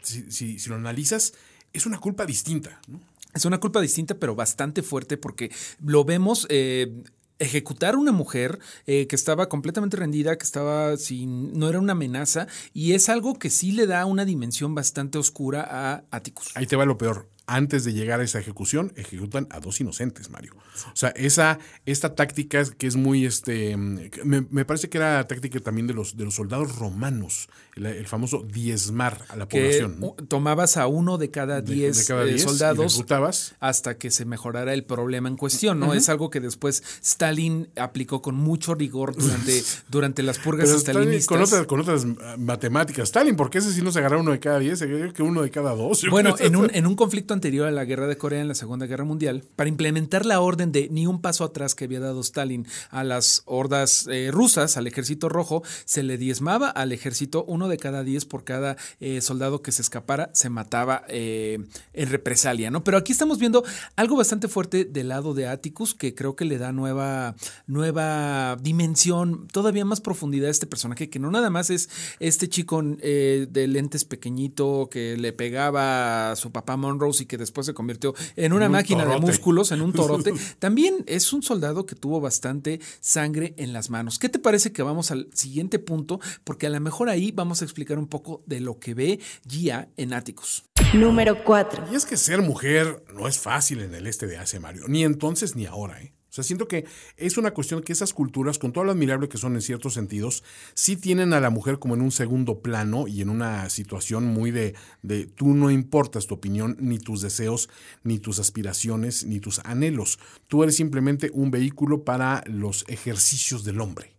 si, 0.01 0.31
si- 0.31 0.59
si 0.59 0.69
lo 0.69 0.75
analizas, 0.75 1.33
es 1.73 1.85
una 1.85 1.99
culpa 1.99 2.25
distinta, 2.25 2.79
¿no? 2.87 2.99
Es 3.33 3.45
una 3.45 3.59
culpa 3.59 3.79
distinta, 3.79 4.15
pero 4.15 4.35
bastante 4.35 4.81
fuerte, 4.81 5.17
porque 5.17 5.51
lo 5.85 6.03
vemos. 6.03 6.47
eh, 6.49 7.03
ejecutar 7.39 7.95
una 7.95 8.11
mujer 8.11 8.59
eh, 8.85 9.07
que 9.07 9.15
estaba 9.15 9.49
completamente 9.49 9.97
rendida, 9.97 10.37
que 10.37 10.43
estaba 10.43 10.97
sin, 10.97 11.57
no 11.57 11.69
era 11.69 11.79
una 11.79 11.93
amenaza, 11.93 12.47
y 12.73 12.93
es 12.93 13.09
algo 13.09 13.39
que 13.39 13.49
sí 13.49 13.71
le 13.71 13.87
da 13.87 14.05
una 14.05 14.25
dimensión 14.25 14.75
bastante 14.75 15.17
oscura 15.17 15.65
a 15.67 16.03
Atticus. 16.11 16.51
Ahí 16.55 16.67
te 16.67 16.75
va 16.75 16.85
lo 16.85 16.97
peor. 16.97 17.27
Antes 17.51 17.83
de 17.83 17.93
llegar 17.93 18.19
a 18.19 18.23
esa 18.23 18.39
ejecución, 18.39 18.93
ejecutan 18.95 19.47
a 19.49 19.59
dos 19.59 19.81
inocentes, 19.81 20.29
Mario. 20.29 20.53
O 20.55 20.95
sea, 20.95 21.09
esa, 21.09 21.57
esta 21.87 22.13
táctica 22.13 22.63
que 22.77 22.85
es 22.85 22.95
muy, 22.95 23.25
este, 23.25 23.75
me, 23.75 24.45
me 24.49 24.65
parece 24.65 24.87
que 24.89 24.99
era 24.99 25.25
táctica 25.27 25.59
también 25.59 25.87
de 25.87 25.95
los, 25.95 26.15
de 26.15 26.25
los 26.25 26.35
soldados 26.35 26.75
romanos, 26.77 27.49
el, 27.75 27.87
el 27.87 28.07
famoso 28.07 28.45
diezmar 28.47 29.25
a 29.29 29.35
la 29.35 29.47
que 29.47 29.81
población. 29.81 30.27
tomabas 30.27 30.77
a 30.77 30.87
uno 30.87 31.17
de 31.17 31.31
cada 31.31 31.61
diez, 31.61 31.97
de 31.97 32.05
cada 32.05 32.23
eh, 32.23 32.27
diez, 32.27 32.41
y 32.41 32.43
soldados 32.45 32.93
ejecutabas. 32.93 33.55
hasta 33.59 33.97
que 33.97 34.11
se 34.11 34.25
mejorara 34.25 34.73
el 34.73 34.83
problema 34.83 35.29
en 35.29 35.37
cuestión, 35.37 35.79
¿no? 35.79 35.93
Es 35.93 36.09
algo 36.09 36.29
que 36.29 36.39
después 36.39 36.83
Stalin 37.01 37.69
aplicó 37.75 38.21
con 38.21 38.35
mucho 38.35 38.75
rigor 38.75 39.15
durante, 39.15 39.63
durante 39.89 40.23
las 40.23 40.37
purgas 40.37 40.67
Pero 40.67 40.77
Stalin 40.77 41.01
stalinistas. 41.01 41.27
con, 41.27 41.41
otras, 41.41 41.65
con 41.65 41.79
otras 41.79 42.05
ah, 42.21 42.35
matemáticas. 42.37 43.05
Stalin, 43.05 43.35
¿por 43.35 43.49
qué 43.49 43.57
ese 43.57 43.73
sí 43.73 43.81
no 43.81 43.91
se 43.91 43.99
agarra 43.99 44.17
uno 44.17 44.31
de 44.31 44.39
cada 44.39 44.59
diez? 44.59 44.79
Se 44.79 44.87
que 45.13 45.23
uno 45.23 45.41
de 45.41 45.49
cada 45.49 45.75
dos. 45.75 46.03
Bueno, 46.09 46.35
en 46.39 46.55
un, 46.55 46.69
en 46.73 46.85
un 46.85 46.95
conflicto 46.95 47.33
anterior 47.39 47.69
a 47.69 47.71
la 47.71 47.85
guerra 47.85 48.07
de 48.07 48.17
Corea, 48.17 48.41
en 48.41 48.49
la 48.49 48.53
Segunda 48.53 48.85
Guerra 48.85 49.05
Mundial, 49.05 49.45
para 49.55 49.69
implementar 49.69 50.25
la 50.25 50.41
orden 50.41 50.73
de 50.73 50.89
ni 50.91 51.07
un 51.07 51.21
paso 51.21 51.45
atrás 51.45 51.73
que 51.73 51.85
había 51.85 52.01
dado 52.01 52.19
Stalin 52.19 52.67
a 52.89 53.05
las 53.05 53.43
hordas 53.45 54.07
eh, 54.11 54.29
rusas, 54.29 54.75
al 54.75 54.87
ejército 54.87 55.29
rojo, 55.29 55.63
se 55.85 56.03
le 56.03 56.17
diezmaba 56.17 56.67
al 56.69 56.91
ejército 56.91 57.45
uno 57.45 57.69
de 57.69 57.77
cada 57.77 58.03
diez 58.03 58.25
por 58.25 58.43
cada 58.43 58.75
eh, 58.99 59.21
soldado 59.21 59.61
que 59.61 59.71
se 59.71 59.81
escapara, 59.81 60.31
se 60.33 60.49
mataba 60.49 61.03
eh, 61.07 61.59
en 61.93 62.09
represalia, 62.09 62.71
¿no? 62.71 62.83
Pero 62.83 62.97
aquí 62.97 63.13
estamos 63.13 63.39
viendo 63.39 63.63
algo 63.95 64.17
bastante 64.17 64.49
fuerte 64.49 64.83
del 64.83 65.07
lado 65.07 65.33
de 65.33 65.47
Atticus 65.47 65.95
que 65.95 66.13
creo 66.13 66.35
que 66.35 66.43
le 66.43 66.57
da 66.57 66.73
nueva, 66.73 67.35
nueva 67.67 68.57
dimensión, 68.61 69.47
todavía 69.47 69.85
más 69.85 70.01
profundidad 70.01 70.49
a 70.49 70.51
este 70.51 70.67
personaje, 70.67 71.09
que 71.09 71.19
no 71.19 71.31
nada 71.31 71.49
más 71.49 71.69
es 71.69 71.89
este 72.19 72.49
chico 72.49 72.83
de 72.83 73.67
lentes 73.69 74.03
pequeñito 74.03 74.89
que 74.91 75.15
le 75.15 75.31
pegaba 75.31 76.31
a 76.31 76.35
su 76.35 76.51
papá 76.51 76.75
Monrose 76.75 77.23
y 77.23 77.25
que 77.29 77.37
después 77.37 77.65
se 77.65 77.73
convirtió 77.73 78.13
en 78.35 78.51
una 78.51 78.65
un 78.65 78.73
máquina 78.73 79.05
de 79.05 79.17
músculos, 79.19 79.71
en 79.71 79.81
un 79.81 79.93
torote. 79.93 80.33
También 80.59 81.05
es 81.05 81.31
un 81.31 81.41
soldado 81.41 81.85
que 81.85 81.95
tuvo 81.95 82.19
bastante 82.19 82.81
sangre 82.99 83.53
en 83.55 83.71
las 83.71 83.89
manos. 83.89 84.19
¿Qué 84.19 84.27
te 84.27 84.39
parece 84.39 84.73
que 84.73 84.83
vamos 84.83 85.11
al 85.11 85.29
siguiente 85.33 85.79
punto? 85.79 86.19
Porque 86.43 86.67
a 86.67 86.69
lo 86.69 86.81
mejor 86.81 87.07
ahí 87.07 87.31
vamos 87.31 87.61
a 87.61 87.65
explicar 87.65 87.97
un 87.97 88.07
poco 88.07 88.43
de 88.45 88.59
lo 88.59 88.79
que 88.79 88.93
ve 88.93 89.19
Gia 89.47 89.87
en 89.95 90.13
Atticus. 90.13 90.65
Número 90.93 91.43
4. 91.45 91.85
Y 91.91 91.95
es 91.95 92.05
que 92.05 92.17
ser 92.17 92.41
mujer 92.41 93.03
no 93.13 93.27
es 93.27 93.37
fácil 93.37 93.81
en 93.81 93.93
el 93.93 94.07
este 94.07 94.27
de 94.27 94.37
Asia, 94.37 94.59
Mario. 94.59 94.85
Ni 94.87 95.03
entonces 95.03 95.55
ni 95.55 95.65
ahora, 95.65 96.01
¿eh? 96.01 96.13
O 96.29 96.31
sea, 96.31 96.43
siento 96.43 96.67
que 96.67 96.85
es 97.17 97.37
una 97.37 97.51
cuestión 97.51 97.81
que 97.81 97.93
esas 97.93 98.13
culturas, 98.13 98.59
con 98.59 98.71
todo 98.71 98.83
lo 98.83 98.91
admirable 98.91 99.29
que 99.29 99.37
son 99.37 99.55
en 99.55 99.61
ciertos 99.61 99.95
sentidos, 99.95 100.43
sí 100.75 100.95
tienen 100.95 101.33
a 101.33 101.39
la 101.39 101.49
mujer 101.49 101.79
como 101.79 101.95
en 101.95 102.01
un 102.01 102.11
segundo 102.11 102.59
plano 102.59 103.07
y 103.07 103.21
en 103.21 103.29
una 103.29 103.69
situación 103.69 104.25
muy 104.25 104.51
de, 104.51 104.75
de 105.01 105.25
tú 105.25 105.55
no 105.55 105.71
importas 105.71 106.27
tu 106.27 106.35
opinión, 106.35 106.77
ni 106.79 106.99
tus 106.99 107.21
deseos, 107.21 107.69
ni 108.03 108.19
tus 108.19 108.39
aspiraciones, 108.39 109.25
ni 109.25 109.39
tus 109.39 109.59
anhelos. 109.59 110.19
Tú 110.47 110.63
eres 110.63 110.75
simplemente 110.75 111.31
un 111.33 111.49
vehículo 111.49 112.03
para 112.03 112.43
los 112.45 112.85
ejercicios 112.87 113.63
del 113.63 113.81
hombre. 113.81 114.18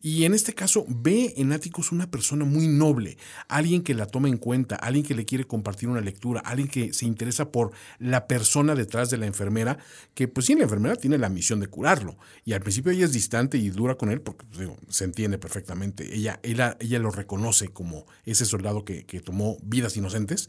Y 0.00 0.24
en 0.24 0.34
este 0.34 0.54
caso 0.54 0.84
ve 0.88 1.34
en 1.36 1.52
Atticus 1.52 1.92
una 1.92 2.10
persona 2.10 2.44
muy 2.44 2.68
noble, 2.68 3.18
alguien 3.48 3.82
que 3.82 3.94
la 3.94 4.06
toma 4.06 4.28
en 4.28 4.38
cuenta, 4.38 4.76
alguien 4.76 5.04
que 5.04 5.14
le 5.14 5.24
quiere 5.24 5.46
compartir 5.46 5.88
una 5.88 6.00
lectura, 6.00 6.40
alguien 6.40 6.68
que 6.68 6.92
se 6.92 7.06
interesa 7.06 7.50
por 7.50 7.72
la 7.98 8.26
persona 8.26 8.74
detrás 8.74 9.10
de 9.10 9.18
la 9.18 9.26
enfermera, 9.26 9.78
que 10.14 10.28
pues 10.28 10.46
sí, 10.46 10.54
la 10.54 10.64
enfermera 10.64 10.96
tiene 10.96 11.18
la 11.18 11.28
misión 11.28 11.60
de 11.60 11.66
curarlo. 11.66 12.16
Y 12.44 12.52
al 12.52 12.60
principio 12.60 12.92
ella 12.92 13.04
es 13.04 13.12
distante 13.12 13.58
y 13.58 13.70
dura 13.70 13.96
con 13.96 14.10
él 14.10 14.20
porque 14.20 14.46
pues, 14.46 14.70
se 14.88 15.04
entiende 15.04 15.38
perfectamente. 15.38 16.14
Ella, 16.14 16.40
ella, 16.42 16.76
ella 16.80 16.98
lo 16.98 17.10
reconoce 17.10 17.68
como 17.68 18.06
ese 18.24 18.44
soldado 18.44 18.84
que, 18.84 19.04
que 19.04 19.20
tomó 19.20 19.58
vidas 19.62 19.96
inocentes, 19.96 20.48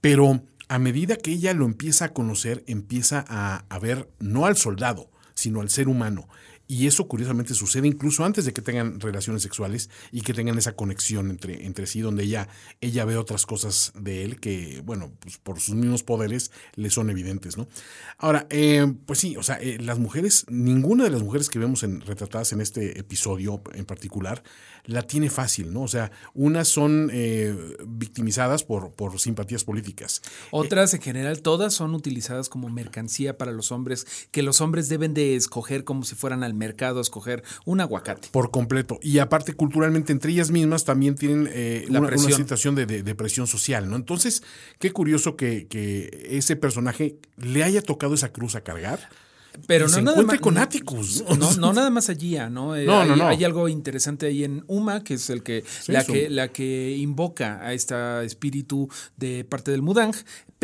pero 0.00 0.42
a 0.68 0.78
medida 0.78 1.16
que 1.16 1.32
ella 1.32 1.52
lo 1.52 1.66
empieza 1.66 2.06
a 2.06 2.12
conocer, 2.12 2.64
empieza 2.66 3.24
a 3.28 3.78
ver 3.78 4.08
no 4.18 4.46
al 4.46 4.56
soldado, 4.56 5.10
sino 5.34 5.60
al 5.60 5.68
ser 5.68 5.88
humano. 5.88 6.28
Y 6.66 6.86
eso 6.86 7.06
curiosamente 7.08 7.52
sucede 7.54 7.86
incluso 7.86 8.24
antes 8.24 8.44
de 8.44 8.52
que 8.52 8.62
tengan 8.62 9.00
relaciones 9.00 9.42
sexuales 9.42 9.90
y 10.10 10.22
que 10.22 10.32
tengan 10.32 10.56
esa 10.56 10.72
conexión 10.72 11.30
entre, 11.30 11.66
entre 11.66 11.86
sí, 11.86 12.00
donde 12.00 12.24
ella, 12.24 12.48
ella 12.80 13.04
ve 13.04 13.16
otras 13.16 13.44
cosas 13.44 13.92
de 13.98 14.24
él 14.24 14.40
que, 14.40 14.80
bueno, 14.84 15.12
pues 15.20 15.38
por 15.38 15.60
sus 15.60 15.74
mismos 15.74 16.02
poderes 16.02 16.50
le 16.76 16.88
son 16.88 17.10
evidentes, 17.10 17.58
¿no? 17.58 17.68
Ahora, 18.18 18.46
eh, 18.48 18.86
pues 19.04 19.18
sí, 19.18 19.36
o 19.36 19.42
sea, 19.42 19.56
eh, 19.56 19.78
las 19.78 19.98
mujeres, 19.98 20.46
ninguna 20.48 21.04
de 21.04 21.10
las 21.10 21.22
mujeres 21.22 21.50
que 21.50 21.58
vemos 21.58 21.82
en, 21.82 22.00
retratadas 22.00 22.52
en 22.52 22.60
este 22.60 22.98
episodio 22.98 23.62
en 23.74 23.84
particular, 23.84 24.42
la 24.86 25.02
tiene 25.02 25.30
fácil, 25.30 25.72
¿no? 25.72 25.82
O 25.82 25.88
sea, 25.88 26.10
unas 26.34 26.68
son 26.68 27.08
eh, 27.12 27.56
victimizadas 27.86 28.64
por, 28.64 28.92
por 28.92 29.18
simpatías 29.18 29.64
políticas. 29.64 30.20
Otras, 30.50 30.92
en 30.92 31.00
general, 31.00 31.40
todas 31.40 31.72
son 31.72 31.94
utilizadas 31.94 32.48
como 32.50 32.68
mercancía 32.68 33.38
para 33.38 33.52
los 33.52 33.72
hombres, 33.72 34.06
que 34.30 34.42
los 34.42 34.60
hombres 34.60 34.88
deben 34.88 35.14
de 35.14 35.36
escoger 35.36 35.84
como 35.84 36.04
si 36.04 36.14
fueran 36.14 36.42
al 36.44 36.52
mercado 36.54 36.98
a 36.98 37.02
escoger 37.02 37.42
un 37.64 37.80
aguacate. 37.80 38.28
Por 38.30 38.50
completo. 38.50 38.98
Y 39.02 39.20
aparte, 39.20 39.54
culturalmente, 39.54 40.12
entre 40.12 40.32
ellas 40.32 40.50
mismas 40.50 40.84
también 40.84 41.14
tienen 41.14 41.48
eh, 41.52 41.86
La 41.88 42.00
una, 42.00 42.08
una 42.08 42.36
situación 42.36 42.74
de, 42.74 42.84
de- 42.86 43.02
de 43.02 43.14
presión 43.14 43.46
social, 43.46 43.88
¿no? 43.88 43.96
Entonces, 43.96 44.42
qué 44.78 44.92
curioso 44.92 45.36
que, 45.36 45.66
que 45.66 46.26
ese 46.30 46.56
personaje 46.56 47.16
le 47.38 47.64
haya 47.64 47.80
tocado 47.80 48.14
esa 48.14 48.32
cruz 48.32 48.54
a 48.54 48.60
cargar. 48.62 49.08
Pero 49.66 49.84
y 49.86 49.88
no 49.88 49.94
se 49.94 50.02
nada 50.02 50.12
encuentre 50.16 50.36
más- 50.36 50.42
con 50.42 50.58
Atticus. 50.58 51.24
¿no? 51.28 51.36
No, 51.36 51.54
no 51.54 51.72
nada 51.72 51.90
más 51.90 52.08
allí, 52.08 52.36
¿no? 52.50 52.74
Eh, 52.76 52.84
No, 52.84 53.00
hay, 53.00 53.08
no, 53.10 53.26
hay 53.28 53.44
algo 53.44 53.68
interesante 53.68 54.26
ahí 54.26 54.44
en 54.44 54.64
Uma, 54.66 55.02
que 55.04 55.14
es 55.14 55.30
el 55.30 55.42
que, 55.42 55.62
Sí, 55.82 55.92
la 55.92 56.04
que 56.04 56.28
la 56.30 56.48
que 56.48 56.96
invoca 56.96 57.60
a 57.64 57.72
este 57.72 57.94
espíritu 58.24 58.88
de 59.16 59.44
parte 59.44 59.70
del 59.70 59.82
Mudang, 59.82 60.14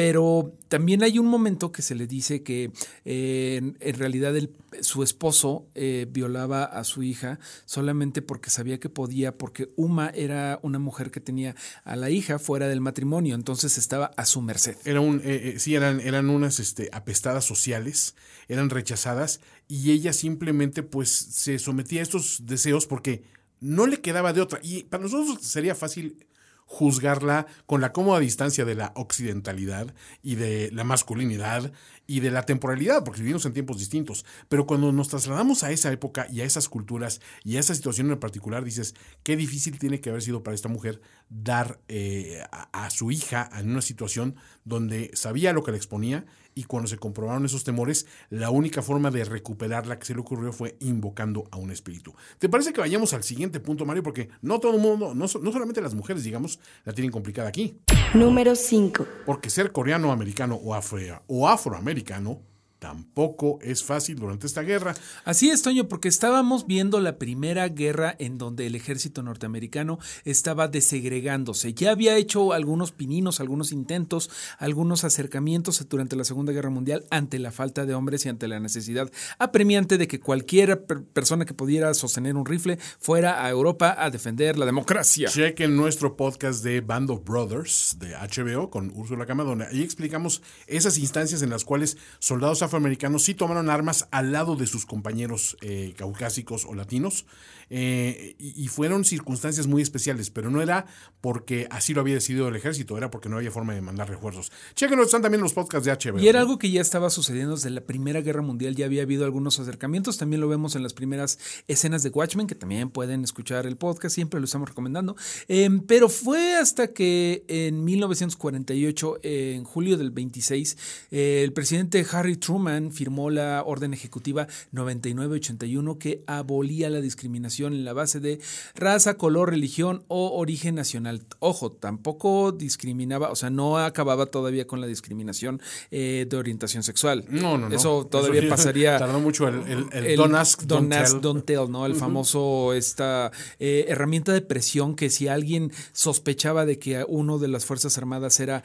Pero 0.00 0.56
también 0.68 1.02
hay 1.02 1.18
un 1.18 1.26
momento 1.26 1.72
que 1.72 1.82
se 1.82 1.94
le 1.94 2.06
dice 2.06 2.42
que 2.42 2.72
eh, 3.04 3.60
en, 3.80 3.98
realidad 3.98 4.32
su 4.80 5.02
esposo 5.02 5.66
eh, 5.74 6.06
violaba 6.08 6.64
a 6.64 6.84
su 6.84 7.02
hija 7.02 7.38
solamente 7.66 8.22
porque 8.22 8.48
sabía 8.48 8.80
que 8.80 8.88
podía, 8.88 9.36
porque 9.36 9.68
Uma 9.76 10.08
era 10.08 10.58
una 10.62 10.78
mujer 10.78 11.10
que 11.10 11.20
tenía 11.20 11.54
a 11.84 11.96
la 11.96 12.08
hija 12.08 12.38
fuera 12.38 12.66
del 12.66 12.80
matrimonio, 12.80 13.34
entonces 13.34 13.76
estaba 13.76 14.12
a 14.16 14.24
su 14.24 14.40
merced. 14.40 14.78
Era 14.86 15.02
un, 15.02 15.20
eh, 15.22 15.56
sí, 15.58 15.74
eran, 15.74 16.00
eran 16.00 16.30
unas 16.30 16.60
este, 16.60 16.88
apestadas 16.94 17.44
sociales, 17.44 18.14
eran 18.48 18.70
rechazadas 18.70 19.40
y 19.68 19.90
ella 19.90 20.14
simplemente 20.14 20.82
pues 20.82 21.10
se 21.10 21.58
sometía 21.58 22.00
a 22.00 22.04
estos 22.04 22.46
deseos 22.46 22.86
porque 22.86 23.24
no 23.60 23.86
le 23.86 24.00
quedaba 24.00 24.32
de 24.32 24.40
otra. 24.40 24.60
Y 24.62 24.84
para 24.84 25.02
nosotros 25.02 25.46
sería 25.46 25.74
fácil 25.74 26.26
juzgarla 26.70 27.48
con 27.66 27.80
la 27.80 27.92
cómoda 27.92 28.20
distancia 28.20 28.64
de 28.64 28.76
la 28.76 28.92
occidentalidad 28.94 29.92
y 30.22 30.36
de 30.36 30.70
la 30.72 30.84
masculinidad 30.84 31.72
y 32.06 32.20
de 32.20 32.30
la 32.30 32.46
temporalidad, 32.46 33.02
porque 33.02 33.22
vivimos 33.22 33.44
en 33.44 33.52
tiempos 33.52 33.78
distintos. 33.78 34.24
Pero 34.48 34.66
cuando 34.66 34.92
nos 34.92 35.08
trasladamos 35.08 35.64
a 35.64 35.72
esa 35.72 35.90
época 35.90 36.28
y 36.30 36.42
a 36.42 36.44
esas 36.44 36.68
culturas 36.68 37.20
y 37.42 37.56
a 37.56 37.60
esa 37.60 37.74
situación 37.74 38.08
en 38.12 38.20
particular, 38.20 38.62
dices, 38.62 38.94
qué 39.24 39.36
difícil 39.36 39.80
tiene 39.80 40.00
que 40.00 40.10
haber 40.10 40.22
sido 40.22 40.44
para 40.44 40.54
esta 40.54 40.68
mujer 40.68 41.00
dar 41.28 41.80
eh, 41.88 42.40
a, 42.52 42.84
a 42.84 42.90
su 42.90 43.10
hija 43.10 43.50
en 43.58 43.72
una 43.72 43.82
situación 43.82 44.36
donde 44.64 45.10
sabía 45.14 45.52
lo 45.52 45.64
que 45.64 45.72
le 45.72 45.76
exponía 45.76 46.24
y 46.60 46.64
cuando 46.64 46.86
se 46.86 46.98
comprobaron 46.98 47.46
esos 47.46 47.64
temores, 47.64 48.06
la 48.28 48.50
única 48.50 48.82
forma 48.82 49.10
de 49.10 49.24
recuperarla 49.24 49.98
que 49.98 50.04
se 50.04 50.12
le 50.12 50.20
ocurrió 50.20 50.52
fue 50.52 50.76
invocando 50.80 51.48
a 51.50 51.56
un 51.56 51.70
espíritu. 51.70 52.14
¿Te 52.38 52.50
parece 52.50 52.74
que 52.74 52.82
vayamos 52.82 53.14
al 53.14 53.22
siguiente 53.22 53.60
punto, 53.60 53.86
Mario? 53.86 54.02
Porque 54.02 54.28
no 54.42 54.60
todo 54.60 54.74
el 54.74 54.80
mundo, 54.80 55.14
no, 55.14 55.24
no 55.24 55.52
solamente 55.52 55.80
las 55.80 55.94
mujeres, 55.94 56.22
digamos, 56.22 56.60
la 56.84 56.92
tienen 56.92 57.10
complicada 57.10 57.48
aquí. 57.48 57.78
Número 58.12 58.54
5. 58.54 59.06
Porque 59.24 59.48
ser 59.48 59.72
coreano, 59.72 60.12
americano 60.12 60.56
o, 60.56 60.74
afro, 60.74 61.22
o 61.28 61.48
afroamericano 61.48 62.42
tampoco 62.80 63.60
es 63.62 63.84
fácil 63.84 64.16
durante 64.16 64.46
esta 64.48 64.62
guerra. 64.62 64.94
Así 65.24 65.50
es, 65.50 65.62
Toño, 65.62 65.86
porque 65.86 66.08
estábamos 66.08 66.66
viendo 66.66 66.98
la 66.98 67.18
primera 67.18 67.68
guerra 67.68 68.16
en 68.18 68.38
donde 68.38 68.66
el 68.66 68.74
ejército 68.74 69.22
norteamericano 69.22 69.98
estaba 70.24 70.66
desegregándose. 70.66 71.74
Ya 71.74 71.92
había 71.92 72.16
hecho 72.16 72.52
algunos 72.52 72.90
pininos, 72.90 73.38
algunos 73.38 73.70
intentos, 73.70 74.30
algunos 74.58 75.04
acercamientos 75.04 75.86
durante 75.88 76.16
la 76.16 76.24
Segunda 76.24 76.52
Guerra 76.52 76.70
Mundial 76.70 77.04
ante 77.10 77.38
la 77.38 77.52
falta 77.52 77.86
de 77.86 77.94
hombres 77.94 78.26
y 78.26 78.28
ante 78.30 78.48
la 78.48 78.58
necesidad 78.60 79.10
apremiante 79.38 79.98
de 79.98 80.08
que 80.08 80.18
cualquier 80.18 80.84
per- 80.86 81.04
persona 81.04 81.44
que 81.44 81.54
pudiera 81.54 81.92
sostener 81.94 82.34
un 82.36 82.46
rifle 82.46 82.78
fuera 82.98 83.44
a 83.44 83.50
Europa 83.50 83.94
a 83.98 84.10
defender 84.10 84.58
la 84.58 84.66
democracia. 84.66 85.28
Chequen 85.28 85.76
nuestro 85.76 86.16
podcast 86.16 86.64
de 86.64 86.80
Band 86.80 87.10
of 87.10 87.24
Brothers 87.24 87.96
de 87.98 88.14
HBO 88.14 88.70
con 88.70 88.90
Úrsula 88.96 89.26
Camadona. 89.26 89.66
Ahí 89.70 89.82
explicamos 89.82 90.42
esas 90.66 90.96
instancias 90.98 91.42
en 91.42 91.50
las 91.50 91.64
cuales 91.64 91.98
soldados 92.18 92.62
afroamericanos 92.70 93.24
sí 93.24 93.34
tomaron 93.34 93.68
armas 93.68 94.06
al 94.12 94.30
lado 94.30 94.54
de 94.54 94.68
sus 94.68 94.86
compañeros 94.86 95.56
eh, 95.60 95.92
caucásicos 95.98 96.64
o 96.64 96.74
latinos. 96.74 97.26
Eh, 97.70 98.34
y, 98.38 98.64
y 98.64 98.68
fueron 98.68 99.04
circunstancias 99.04 99.66
muy 99.66 99.82
especiales, 99.82 100.30
pero 100.30 100.50
no 100.50 100.60
era 100.60 100.86
porque 101.20 101.66
así 101.70 101.94
lo 101.94 102.00
había 102.00 102.14
decidido 102.14 102.48
el 102.48 102.56
ejército, 102.56 102.96
era 102.96 103.10
porque 103.10 103.28
no 103.28 103.36
había 103.36 103.50
forma 103.50 103.74
de 103.74 103.80
mandar 103.80 104.08
refuerzos. 104.08 104.52
Chequenlo, 104.74 105.04
están 105.04 105.22
también 105.22 105.42
los 105.42 105.52
podcasts 105.52 105.86
de 105.86 105.92
HBO. 105.92 106.20
Y 106.20 106.28
era 106.28 106.40
¿no? 106.40 106.46
algo 106.46 106.58
que 106.58 106.70
ya 106.70 106.80
estaba 106.80 107.10
sucediendo 107.10 107.54
desde 107.54 107.70
la 107.70 107.82
Primera 107.82 108.20
Guerra 108.20 108.42
Mundial, 108.42 108.74
ya 108.74 108.86
había 108.86 109.02
habido 109.02 109.24
algunos 109.24 109.58
acercamientos, 109.60 110.18
también 110.18 110.40
lo 110.40 110.48
vemos 110.48 110.76
en 110.76 110.82
las 110.82 110.94
primeras 110.94 111.38
escenas 111.68 112.02
de 112.02 112.10
Watchmen, 112.10 112.46
que 112.46 112.54
también 112.54 112.90
pueden 112.90 113.22
escuchar 113.24 113.66
el 113.66 113.76
podcast, 113.76 114.14
siempre 114.14 114.40
lo 114.40 114.44
estamos 114.44 114.68
recomendando. 114.68 115.16
Eh, 115.48 115.68
pero 115.86 116.08
fue 116.08 116.56
hasta 116.56 116.88
que 116.88 117.44
en 117.48 117.84
1948, 117.84 119.20
eh, 119.22 119.54
en 119.56 119.64
julio 119.64 119.96
del 119.96 120.10
26, 120.10 120.76
eh, 121.10 121.42
el 121.44 121.52
presidente 121.52 122.04
Harry 122.12 122.36
Truman 122.36 122.92
firmó 122.92 123.30
la 123.30 123.62
Orden 123.64 123.94
Ejecutiva 123.94 124.46
9981 124.72 125.98
que 125.98 126.24
abolía 126.26 126.90
la 126.90 127.00
discriminación 127.00 127.59
en 127.66 127.84
la 127.84 127.92
base 127.92 128.20
de 128.20 128.40
raza, 128.74 129.14
color, 129.14 129.50
religión 129.50 130.04
o 130.08 130.38
origen 130.38 130.74
nacional. 130.74 131.22
Ojo, 131.38 131.72
tampoco 131.72 132.52
discriminaba, 132.52 133.30
o 133.30 133.36
sea, 133.36 133.50
no 133.50 133.78
acababa 133.78 134.26
todavía 134.26 134.66
con 134.66 134.80
la 134.80 134.86
discriminación 134.86 135.60
eh, 135.90 136.26
de 136.28 136.36
orientación 136.36 136.82
sexual. 136.82 137.24
No, 137.28 137.58
no, 137.58 137.68
no. 137.68 137.74
Eso 137.76 138.06
todavía 138.10 138.40
Eso 138.40 138.46
sí, 138.46 138.50
pasaría. 138.56 138.98
Tardó 138.98 139.20
mucho 139.20 139.48
el, 139.48 139.54
el- 139.66 139.86
el 139.92 140.06
el 140.06 140.16
don't 140.16 140.34
ask, 140.34 140.62
don't, 140.62 140.92
ask, 140.92 141.12
tell. 141.12 141.20
don't 141.20 141.44
tell, 141.44 141.70
¿no? 141.70 141.86
El 141.86 141.94
famoso, 141.94 142.72
esta 142.72 143.30
eh, 143.58 143.84
herramienta 143.88 144.32
de 144.32 144.40
presión 144.40 144.94
que 144.96 145.10
si 145.10 145.28
alguien 145.28 145.72
sospechaba 145.92 146.64
de 146.66 146.78
que 146.78 147.04
uno 147.06 147.38
de 147.38 147.48
las 147.48 147.64
Fuerzas 147.66 147.96
Armadas 147.98 148.40
era, 148.40 148.62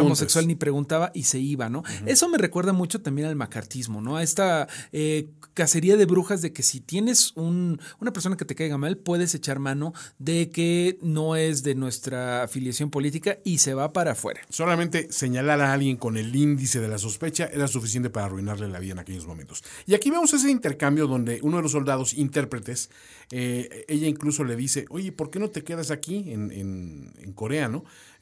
homosexual, 0.00 0.46
ni 0.46 0.54
preguntaba 0.54 1.10
y 1.14 1.24
se 1.24 1.38
iba, 1.38 1.68
¿no? 1.68 1.82
Eso 2.06 2.28
me 2.28 2.38
recuerda 2.38 2.72
mucho 2.72 3.00
también 3.00 3.28
al 3.28 3.36
macartismo, 3.36 4.00
¿no? 4.00 4.16
A 4.16 4.22
esta 4.22 4.68
eh, 4.92 5.28
cacería 5.54 5.96
de 5.96 6.06
brujas 6.06 6.40
de 6.42 6.52
que 6.52 6.62
si 6.62 6.80
tienes 6.80 7.32
un, 7.36 7.80
una 8.00 8.12
persona 8.12 8.36
que 8.38 8.46
te 8.46 8.54
caiga 8.54 8.78
mal, 8.78 8.96
puedes 8.96 9.34
echar 9.34 9.58
mano 9.58 9.92
de 10.18 10.48
que 10.48 10.98
no 11.02 11.36
es 11.36 11.62
de 11.62 11.74
nuestra 11.74 12.44
afiliación 12.44 12.90
política 12.90 13.38
y 13.44 13.58
se 13.58 13.74
va 13.74 13.92
para 13.92 14.12
afuera. 14.12 14.40
Solamente 14.48 15.12
señalar 15.12 15.60
a 15.60 15.74
alguien 15.74 15.98
con 15.98 16.16
el 16.16 16.34
índice 16.34 16.80
de 16.80 16.88
la 16.88 16.96
sospecha 16.96 17.50
era 17.52 17.68
suficiente 17.68 18.08
para 18.08 18.26
arruinarle 18.26 18.68
la 18.68 18.78
vida 18.78 18.92
en 18.92 18.98
aquellos 19.00 19.26
momentos. 19.26 19.62
Y 19.86 19.94
aquí 19.94 20.10
vemos 20.10 20.32
ese 20.32 20.50
intercambio 20.50 21.06
donde 21.06 21.40
uno 21.42 21.58
de 21.58 21.64
los 21.64 21.72
soldados 21.72 22.14
intérpretes, 22.14 22.88
eh, 23.30 23.84
ella 23.88 24.06
incluso 24.06 24.42
le 24.42 24.56
dice, 24.56 24.86
oye, 24.88 25.12
¿por 25.12 25.30
qué 25.30 25.38
no 25.38 25.50
te 25.50 25.64
quedas 25.64 25.90
aquí 25.90 26.32
en, 26.32 26.50
en, 26.50 27.32
Corea? 27.34 27.68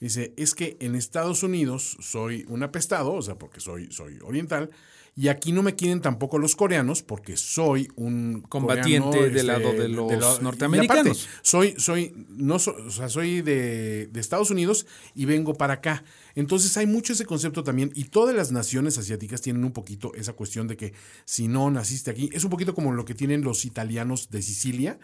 Dice, 0.00 0.32
es 0.36 0.54
que 0.54 0.76
en 0.80 0.94
Estados 0.94 1.42
Unidos 1.42 1.96
soy 2.00 2.44
un 2.48 2.62
apestado, 2.62 3.12
o 3.12 3.22
sea, 3.22 3.36
porque 3.36 3.60
soy, 3.60 3.92
soy 3.92 4.18
oriental, 4.22 4.70
y 5.18 5.28
aquí 5.28 5.50
no 5.50 5.62
me 5.62 5.74
quieren 5.74 6.02
tampoco 6.02 6.38
los 6.38 6.54
coreanos 6.56 7.02
porque 7.02 7.38
soy 7.38 7.88
un 7.96 8.42
Combatiente 8.42 9.08
coreano, 9.08 9.34
del 9.34 9.46
lado 9.46 9.72
de 9.72 9.88
los 9.88 10.40
y 10.40 10.42
norteamericanos. 10.44 11.22
aparte, 11.24 11.40
soy, 11.42 11.74
soy, 11.78 12.12
no, 12.28 12.58
so- 12.58 12.76
o 12.86 12.90
sea, 12.90 13.08
soy 13.08 13.40
de, 13.40 14.08
de 14.08 14.20
Estados 14.20 14.50
Unidos 14.50 14.86
y 15.14 15.24
vengo 15.24 15.54
para 15.54 15.74
acá. 15.74 16.04
Entonces 16.34 16.76
hay 16.76 16.86
mucho 16.86 17.14
ese 17.14 17.24
concepto 17.24 17.64
también 17.64 17.92
y 17.94 18.04
todas 18.04 18.36
las 18.36 18.52
naciones 18.52 18.98
asiáticas 18.98 19.40
tienen 19.40 19.64
un 19.64 19.72
poquito 19.72 20.12
esa 20.14 20.34
cuestión 20.34 20.68
de 20.68 20.76
que 20.76 20.92
si 21.24 21.48
no 21.48 21.70
naciste 21.70 22.10
aquí, 22.10 22.28
es 22.34 22.44
un 22.44 22.50
poquito 22.50 22.74
como 22.74 22.92
lo 22.92 23.06
que 23.06 23.14
tienen 23.14 23.40
los 23.42 23.64
italianos 23.64 24.28
de 24.30 24.42
Sicilia, 24.42 24.98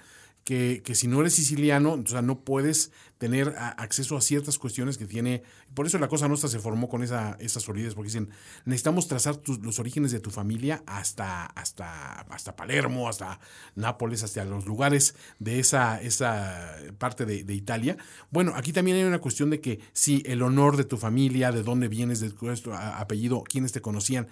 que, 0.44 0.83
que 0.85 0.94
si 0.94 1.07
no 1.09 1.20
eres 1.20 1.35
siciliano, 1.35 1.92
o 1.94 2.07
sea, 2.07 2.22
no 2.22 2.40
puedes 2.40 2.90
tener 3.18 3.55
acceso 3.76 4.16
a 4.16 4.20
ciertas 4.20 4.59
cuestiones 4.59 4.98
que 4.98 5.07
tiene. 5.07 5.44
Por 5.74 5.87
eso 5.87 5.98
la 5.98 6.09
cosa 6.09 6.26
nuestra 6.26 6.48
se 6.50 6.59
formó 6.59 6.88
con 6.88 7.05
esa, 7.05 7.37
esa 7.38 7.61
solidez, 7.61 7.94
porque 7.94 8.09
dicen, 8.09 8.31
necesitamos 8.64 9.07
trazar 9.07 9.37
tus- 9.37 9.61
los 9.61 9.78
orígenes 9.78 10.11
de 10.11 10.18
tu 10.18 10.31
familia 10.31 10.83
hasta, 10.87 11.46
hasta, 11.46 12.22
hasta 12.22 12.57
Palermo, 12.57 13.09
hasta 13.09 13.38
Nápoles, 13.76 14.24
hasta 14.24 14.44
los 14.44 14.66
lugares 14.66 15.14
de 15.38 15.61
esa, 15.61 16.00
esa 16.02 16.76
parte 16.98 17.24
de, 17.24 17.44
de 17.44 17.55
Italia. 17.55 17.96
Bueno, 18.33 18.55
aquí 18.57 18.72
también 18.72 18.96
hay 18.96 19.05
una 19.05 19.20
cuestión 19.20 19.50
de 19.50 19.61
que 19.61 19.78
si 19.92 20.24
el 20.26 20.42
honor 20.42 20.76
de 20.76 20.85
tu 20.85 20.96
familia, 20.96 21.52
de 21.52 21.62
dónde 21.62 21.87
vienes, 21.87 22.18
de 22.18 22.31
tu 22.31 22.72
apellido, 22.72 23.44
quiénes 23.44 23.70
te 23.70 23.81
conocían, 23.81 24.26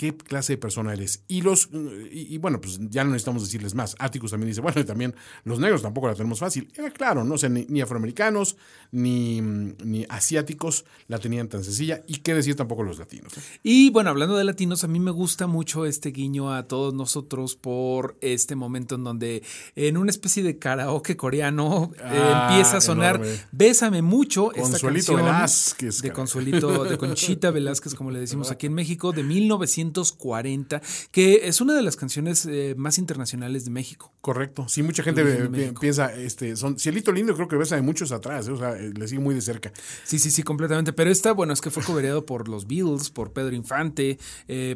qué 0.00 0.16
clase 0.16 0.54
de 0.54 0.56
persona 0.56 0.94
eres. 0.94 1.24
Y 1.28 1.42
los 1.42 1.68
y, 2.10 2.34
y 2.34 2.38
bueno, 2.38 2.58
pues 2.58 2.80
ya 2.88 3.04
no 3.04 3.10
necesitamos 3.10 3.42
decirles 3.42 3.74
más. 3.74 3.96
Atticus 3.98 4.30
también 4.30 4.48
dice, 4.48 4.60
bueno, 4.62 4.80
y 4.80 4.84
también 4.84 5.14
los 5.44 5.58
negros 5.58 5.82
tampoco 5.82 6.08
la 6.08 6.14
tenemos 6.14 6.38
fácil. 6.38 6.72
Era 6.74 6.90
claro, 6.90 7.22
¿no? 7.22 7.34
O 7.34 7.38
sea, 7.38 7.50
ni, 7.50 7.66
ni 7.68 7.82
afroamericanos, 7.82 8.56
ni, 8.92 9.42
ni 9.42 10.06
asiáticos 10.08 10.86
la 11.06 11.18
tenían 11.18 11.48
tan 11.48 11.62
sencilla. 11.64 12.02
Y 12.06 12.20
qué 12.20 12.32
decir 12.32 12.56
tampoco 12.56 12.82
los 12.82 12.98
latinos. 12.98 13.36
¿no? 13.36 13.42
Y 13.62 13.90
bueno, 13.90 14.08
hablando 14.08 14.38
de 14.38 14.44
latinos, 14.44 14.84
a 14.84 14.88
mí 14.88 15.00
me 15.00 15.10
gusta 15.10 15.46
mucho 15.46 15.84
este 15.84 16.12
guiño 16.12 16.54
a 16.54 16.66
todos 16.66 16.94
nosotros 16.94 17.56
por 17.56 18.16
este 18.22 18.56
momento 18.56 18.94
en 18.94 19.04
donde 19.04 19.42
en 19.76 19.98
una 19.98 20.10
especie 20.10 20.42
de 20.42 20.58
karaoke 20.58 21.18
coreano 21.18 21.92
eh, 21.98 22.30
Ah, 22.32 22.48
empieza 22.50 22.78
a 22.78 22.80
sonar 22.80 23.16
enorme. 23.16 23.40
Bésame 23.52 24.02
mucho 24.02 24.52
esta 24.52 24.62
Consuelito 24.62 25.12
canción 25.14 25.34
Velázquez, 25.34 26.02
de. 26.02 26.12
Consuelito 26.12 26.84
de 26.84 26.98
Conchita 26.98 27.50
Velázquez, 27.50 27.94
como 27.94 28.10
le 28.10 28.20
decimos 28.20 28.50
aquí 28.50 28.66
en 28.66 28.74
México, 28.74 29.12
de 29.12 29.22
1940, 29.90 30.80
que 31.10 31.48
es 31.48 31.60
una 31.60 31.74
de 31.74 31.82
las 31.82 31.96
canciones 31.96 32.46
eh, 32.46 32.74
más 32.76 32.98
internacionales 32.98 33.64
de 33.64 33.70
México. 33.70 34.12
Correcto. 34.20 34.66
Sí, 34.68 34.82
mucha 34.82 35.02
gente 35.02 35.22
eh, 35.22 35.72
piensa, 35.80 36.12
este, 36.14 36.56
son 36.56 36.78
Cielito 36.78 37.12
Lindo, 37.12 37.34
creo 37.34 37.48
que 37.48 37.56
besa 37.56 37.76
de 37.76 37.82
muchos 37.82 38.12
atrás, 38.12 38.48
¿eh? 38.48 38.52
o 38.52 38.58
sea, 38.58 38.72
eh, 38.76 38.92
le 38.94 39.08
sigue 39.08 39.20
muy 39.20 39.34
de 39.34 39.40
cerca. 39.40 39.72
Sí, 40.04 40.18
sí, 40.18 40.30
sí, 40.30 40.42
completamente. 40.42 40.92
Pero 40.92 41.10
esta, 41.10 41.32
bueno, 41.32 41.52
es 41.52 41.60
que 41.60 41.70
fue 41.70 41.82
cobereado 41.82 42.26
por 42.26 42.48
los 42.48 42.66
Beatles, 42.66 43.10
por 43.10 43.32
Pedro 43.32 43.54
Infante, 43.54 44.18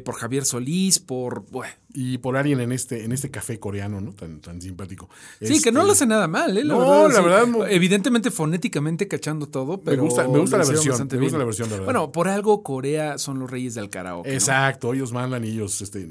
por 0.03 0.15
Javier 0.15 0.45
Solís, 0.45 0.99
por... 0.99 1.45
bueno, 1.51 1.71
Y 1.93 2.17
por 2.17 2.35
alguien 2.37 2.59
en 2.59 2.71
este, 2.71 3.03
en 3.05 3.11
este 3.11 3.29
café 3.31 3.59
coreano, 3.59 4.01
¿no? 4.01 4.13
Tan, 4.13 4.41
tan 4.41 4.61
simpático. 4.61 5.09
Sí, 5.41 5.61
que 5.61 5.71
no 5.71 5.79
Este, 5.81 5.87
lo 5.87 5.91
hace 5.93 6.05
nada 6.07 6.27
mal, 6.27 6.57
¿eh? 6.57 6.63
La 6.65 6.73
No, 6.73 6.79
verdad, 6.79 7.07
la 7.09 7.15
sí. 7.43 7.45
verdad, 7.53 7.71
Evidentemente, 7.71 8.31
fonéticamente 8.31 9.07
cachando 9.07 9.47
todo, 9.47 9.81
pero. 9.81 10.03
gusta- 10.03 10.27
me 10.27 10.39
gusta 10.39 10.57
la 10.57 10.65
versión, 10.65 10.93
me 10.97 11.01
gusta 11.03 11.17
bien. 11.17 11.39
la 11.39 11.45
versión, 11.45 11.69
la 11.69 11.73
verdad. 11.75 11.85
Bueno, 11.85 12.11
por 12.11 12.27
algo 12.27 12.63
Corea 12.63 13.17
son 13.17 13.39
los 13.39 13.49
reyes 13.49 13.75
del 13.75 13.89
karaoke. 13.89 14.29
¿no? 14.29 14.33
Exacto, 14.35 14.93
ellos 14.93 15.04
ellos 15.05 15.13
mandan 15.13 15.45
y 15.45 15.49
ellos, 15.49 15.81
este, 15.81 16.09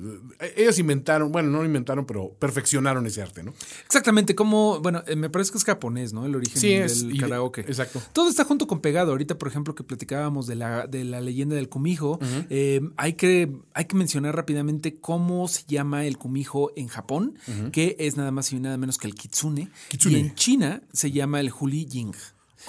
ellos 0.57 0.79
inventaron, 0.79 1.33
bueno, 1.33 1.51
no 1.51 1.65
inventaron, 1.65 2.07
pero 2.07 2.33
perfeccionaron 2.39 3.05
ese 3.07 3.23
arte, 3.23 3.43
¿no? 3.43 3.53
Exactamente, 3.85 4.35
como, 4.35 4.81
bueno, 4.81 5.03
eh, 5.07 5.17
me 5.17 5.29
parece 5.31 5.51
que 5.53 5.59
es 5.59 5.65
japonés, 5.65 6.13
¿no? 6.13 6.25
El 6.27 6.37
origen 6.37 6.61
Sí, 6.61 6.73
es, 6.73 7.01
del 7.03 7.11
y 7.11 7.15
de- 7.15 7.21
karaoke. 7.21 7.61
exacto. 7.63 8.01
Todo 8.13 8.29
está 8.29 8.45
junto 8.45 8.67
con 8.67 8.81
pegado. 8.81 9.11
Ahorita, 9.11 9.37
por 9.39 9.49
ejemplo, 9.49 9.75
que 9.75 9.83
platicábamos 9.85 10.47
de 10.47 10.55
la, 10.55 10.87
de 10.87 11.05
la 11.05 11.21
leyenda 11.21 11.57
del 11.57 11.69
kumijo, 11.69 12.19
eh, 12.51 12.81
hay, 12.97 13.15
que, 13.15 13.51
hay 13.73 13.85
que 13.87 13.97
mencionar 13.97 14.37
rápidamente 14.37 15.01
cómo 15.01 15.49
se 15.49 15.65
llama 15.67 16.05
el 16.07 16.17
kumijo 16.19 16.71
en 16.77 16.89
Japón, 16.89 17.37
que 17.73 17.97
es 17.99 18.17
nada 18.17 18.31
más 18.31 18.53
y 18.53 18.61
nada 18.61 18.77
menos 18.77 18.99
que 18.99 19.07
el 19.09 19.15
kitsune. 19.15 19.71
Kitsune. 19.89 20.17
Y 20.19 20.21
en 20.21 20.35
China 20.35 20.83
se 20.93 21.11
llama 21.11 21.41
el 21.41 21.51
huli 21.59 21.87
ying. 21.87 22.15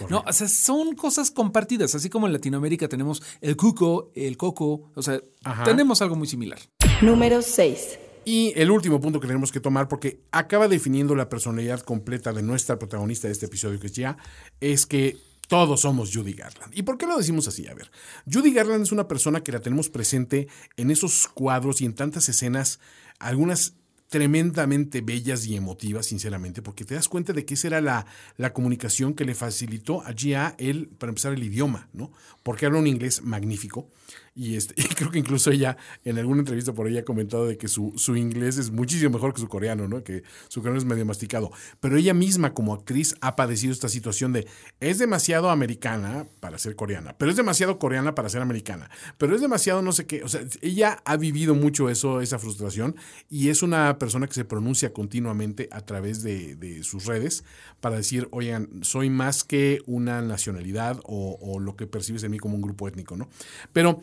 No, 0.09 0.23
o 0.25 0.33
sea, 0.33 0.47
son 0.47 0.95
cosas 0.95 1.31
compartidas, 1.31 1.95
así 1.95 2.09
como 2.09 2.27
en 2.27 2.33
Latinoamérica 2.33 2.87
tenemos 2.87 3.21
el 3.41 3.55
cuco, 3.55 4.11
el 4.15 4.37
coco, 4.37 4.91
o 4.95 5.01
sea, 5.01 5.21
Ajá. 5.43 5.63
tenemos 5.63 6.01
algo 6.01 6.15
muy 6.15 6.27
similar. 6.27 6.59
Número 7.01 7.41
6. 7.41 7.99
Y 8.25 8.53
el 8.55 8.71
último 8.71 8.99
punto 8.99 9.19
que 9.19 9.27
tenemos 9.27 9.51
que 9.51 9.59
tomar, 9.59 9.87
porque 9.87 10.21
acaba 10.31 10.67
definiendo 10.67 11.15
la 11.15 11.29
personalidad 11.29 11.81
completa 11.81 12.33
de 12.33 12.41
nuestra 12.41 12.79
protagonista 12.79 13.27
de 13.27 13.33
este 13.33 13.45
episodio, 13.45 13.79
que 13.79 13.87
es 13.87 13.93
ya, 13.93 14.17
es 14.59 14.87
que 14.87 15.17
todos 15.47 15.81
somos 15.81 16.11
Judy 16.11 16.33
Garland. 16.33 16.75
¿Y 16.75 16.81
por 16.81 16.97
qué 16.97 17.05
lo 17.05 17.17
decimos 17.17 17.47
así? 17.47 17.67
A 17.67 17.75
ver, 17.75 17.91
Judy 18.31 18.51
Garland 18.51 18.83
es 18.83 18.91
una 18.91 19.07
persona 19.07 19.43
que 19.43 19.51
la 19.51 19.59
tenemos 19.59 19.89
presente 19.89 20.47
en 20.75 20.89
esos 20.89 21.27
cuadros 21.27 21.81
y 21.81 21.85
en 21.85 21.93
tantas 21.93 22.27
escenas, 22.27 22.79
algunas 23.19 23.75
tremendamente 24.09 25.01
bellas 25.01 25.45
y 25.47 25.55
emotivas, 25.55 26.05
sinceramente, 26.05 26.61
porque 26.61 26.85
te 26.85 26.95
das 26.95 27.09
cuenta 27.09 27.33
de 27.33 27.45
que 27.45 27.55
esa 27.55 27.67
era 27.67 27.81
la, 27.81 28.05
la 28.37 28.53
comunicación 28.53 29.13
que 29.13 29.25
le 29.25 29.35
facilitó 29.35 30.03
allí 30.05 30.33
a 30.33 30.55
él, 30.57 30.89
para 30.97 31.09
empezar, 31.09 31.33
el 31.33 31.43
idioma, 31.43 31.89
¿no? 31.93 32.11
Porque 32.43 32.65
habla 32.65 32.79
un 32.79 32.87
inglés 32.87 33.23
magnífico. 33.23 33.89
Y, 34.35 34.57
este, 34.57 34.73
y 34.81 34.83
creo 34.83 35.09
que 35.09 35.19
incluso 35.19 35.49
ella, 35.49 35.77
en 36.03 36.17
alguna 36.19 36.39
entrevista 36.39 36.73
por 36.73 36.87
ella, 36.87 36.99
ha 36.99 37.05
comentado 37.05 37.47
de 37.47 37.57
que 37.57 37.67
su, 37.67 37.93
su 37.95 38.17
inglés 38.17 38.57
es 38.57 38.69
muchísimo 38.69 39.11
mejor 39.11 39.33
que 39.33 39.39
su 39.39 39.47
coreano, 39.47 39.87
¿no? 39.87 40.03
Que 40.03 40.23
su 40.49 40.59
coreano 40.61 40.77
es 40.77 40.85
medio 40.85 41.05
masticado. 41.05 41.51
Pero 41.79 41.97
ella 41.97 42.13
misma, 42.13 42.53
como 42.53 42.73
actriz, 42.73 43.15
ha 43.21 43.35
padecido 43.35 43.71
esta 43.71 43.87
situación 43.87 44.33
de 44.33 44.47
es 44.81 44.97
demasiado 44.97 45.49
americana 45.49 46.27
para 46.41 46.57
ser 46.57 46.75
coreana, 46.75 47.15
pero 47.17 47.31
es 47.31 47.37
demasiado 47.37 47.79
coreana 47.79 48.13
para 48.13 48.29
ser 48.29 48.41
americana, 48.41 48.89
pero 49.17 49.33
es 49.35 49.41
demasiado 49.41 49.81
no 49.81 49.93
sé 49.93 50.05
qué. 50.05 50.23
O 50.23 50.27
sea, 50.27 50.41
ella 50.61 51.01
ha 51.05 51.15
vivido 51.15 51.55
mucho 51.55 51.89
eso, 51.89 52.19
esa 52.19 52.37
frustración, 52.37 52.95
y 53.29 53.49
es 53.49 53.63
una 53.63 53.97
persona 53.97 54.27
que 54.27 54.33
se 54.33 54.43
pronuncia 54.43 54.91
continuamente 54.91 55.69
a 55.71 55.81
través 55.81 56.23
de, 56.23 56.55
de 56.55 56.83
sus 56.83 57.05
redes 57.05 57.45
para 57.79 57.95
decir, 57.95 58.27
oigan, 58.31 58.69
soy 58.81 59.09
más 59.09 59.43
que 59.43 59.79
una 59.85 60.21
nacionalidad 60.21 60.99
o, 61.03 61.37
o 61.39 61.59
lo 61.59 61.75
que 61.77 61.87
percibes 61.87 62.23
en 62.23 62.31
mí 62.31 62.39
como 62.39 62.55
un 62.55 62.61
grupo 62.61 62.87
étnico, 62.87 63.15
¿no? 63.15 63.29
Pero 63.71 64.01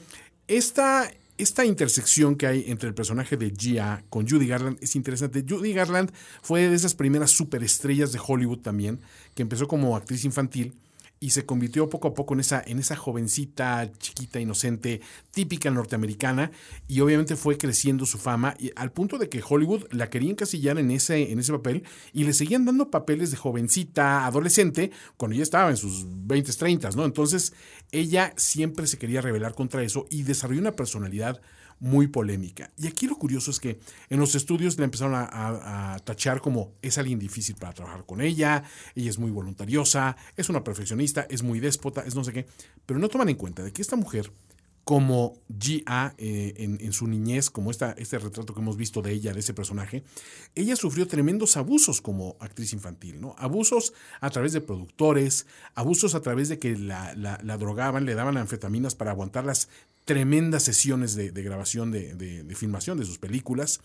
esta, 0.56 1.10
esta 1.38 1.64
intersección 1.64 2.36
que 2.36 2.46
hay 2.46 2.64
entre 2.68 2.88
el 2.88 2.94
personaje 2.94 3.36
de 3.36 3.50
Gia 3.50 4.04
con 4.10 4.28
Judy 4.28 4.46
Garland 4.46 4.78
es 4.80 4.96
interesante. 4.96 5.44
Judy 5.48 5.72
Garland 5.72 6.12
fue 6.42 6.68
de 6.68 6.74
esas 6.74 6.94
primeras 6.94 7.30
superestrellas 7.30 8.12
de 8.12 8.20
Hollywood 8.24 8.60
también, 8.60 9.00
que 9.34 9.42
empezó 9.42 9.66
como 9.66 9.96
actriz 9.96 10.24
infantil 10.24 10.74
y 11.22 11.30
se 11.30 11.46
convirtió 11.46 11.88
poco 11.88 12.08
a 12.08 12.14
poco 12.14 12.34
en 12.34 12.40
esa, 12.40 12.64
en 12.66 12.80
esa 12.80 12.96
jovencita, 12.96 13.92
chiquita, 13.98 14.40
inocente, 14.40 15.00
típica 15.30 15.70
norteamericana, 15.70 16.50
y 16.88 16.98
obviamente 16.98 17.36
fue 17.36 17.56
creciendo 17.56 18.06
su 18.06 18.18
fama, 18.18 18.56
y 18.58 18.72
al 18.74 18.90
punto 18.90 19.18
de 19.18 19.28
que 19.28 19.40
Hollywood 19.48 19.84
la 19.92 20.10
quería 20.10 20.32
encasillar 20.32 20.80
en 20.80 20.90
ese, 20.90 21.30
en 21.30 21.38
ese 21.38 21.52
papel, 21.52 21.84
y 22.12 22.24
le 22.24 22.32
seguían 22.32 22.64
dando 22.64 22.90
papeles 22.90 23.30
de 23.30 23.36
jovencita, 23.36 24.26
adolescente, 24.26 24.90
cuando 25.16 25.36
ella 25.36 25.44
estaba 25.44 25.70
en 25.70 25.76
sus 25.76 26.04
20, 26.08 26.52
30, 26.54 26.90
¿no? 26.90 27.04
Entonces, 27.04 27.52
ella 27.92 28.32
siempre 28.36 28.86
se 28.86 28.98
quería 28.98 29.20
rebelar 29.20 29.54
contra 29.54 29.82
eso 29.82 30.06
y 30.10 30.22
desarrolló 30.24 30.60
una 30.60 30.74
personalidad 30.76 31.40
muy 31.78 32.06
polémica. 32.06 32.70
Y 32.78 32.86
aquí 32.86 33.06
lo 33.08 33.16
curioso 33.16 33.50
es 33.50 33.58
que 33.58 33.80
en 34.08 34.20
los 34.20 34.34
estudios 34.36 34.78
la 34.78 34.84
empezaron 34.84 35.14
a, 35.14 35.24
a- 35.94 35.98
tachar 35.98 36.40
como 36.40 36.72
es 36.80 36.96
alguien 36.96 37.18
difícil 37.18 37.56
para 37.56 37.72
trabajar 37.72 38.06
con 38.06 38.20
ella, 38.20 38.62
ella 38.94 39.10
es 39.10 39.18
muy 39.18 39.32
voluntariosa, 39.32 40.16
es 40.36 40.48
una 40.48 40.62
perfeccionista, 40.62 41.26
es 41.28 41.42
muy 41.42 41.58
déspota, 41.58 42.02
es 42.02 42.14
no 42.14 42.22
sé 42.22 42.32
qué, 42.32 42.46
pero 42.86 43.00
no 43.00 43.08
toman 43.08 43.28
en 43.30 43.36
cuenta 43.36 43.64
de 43.64 43.72
que 43.72 43.82
esta 43.82 43.96
mujer, 43.96 44.30
como 44.84 45.34
G.A. 45.48 46.14
eh, 46.18 46.54
en, 46.56 46.92
su 46.92 47.06
niñez, 47.06 47.50
como 47.50 47.70
esta, 47.70 47.92
este 47.92 48.18
retrato 48.18 48.52
que 48.52 48.60
hemos 48.60 48.76
visto 48.76 49.00
de 49.00 49.12
ella, 49.12 49.32
de 49.32 49.40
ese 49.40 49.54
personaje, 49.54 50.02
ella 50.54 50.74
sufrió 50.74 51.06
tremendos 51.06 51.56
abusos 51.56 52.00
como 52.00 52.36
actriz 52.40 52.72
infantil, 52.72 53.20
¿no? 53.20 53.34
Abusos 53.38 53.92
a 54.20 54.30
través 54.30 54.52
de 54.52 54.60
productores, 54.60 55.46
abusos 55.74 56.14
a 56.14 56.20
través 56.20 56.48
de 56.48 56.58
que 56.58 56.76
la, 56.76 57.14
drogaban, 57.58 58.04
le 58.04 58.14
daban 58.14 58.36
anfetaminas 58.36 58.94
para 58.94 59.12
aguantar 59.12 59.44
las 59.44 59.68
tremendas 60.04 60.64
sesiones 60.64 61.14
de, 61.14 61.30
grabación, 61.30 61.92
de 61.92 62.54
filmación 62.56 62.98
de 62.98 63.04
sus 63.04 63.18
películas. 63.18 63.80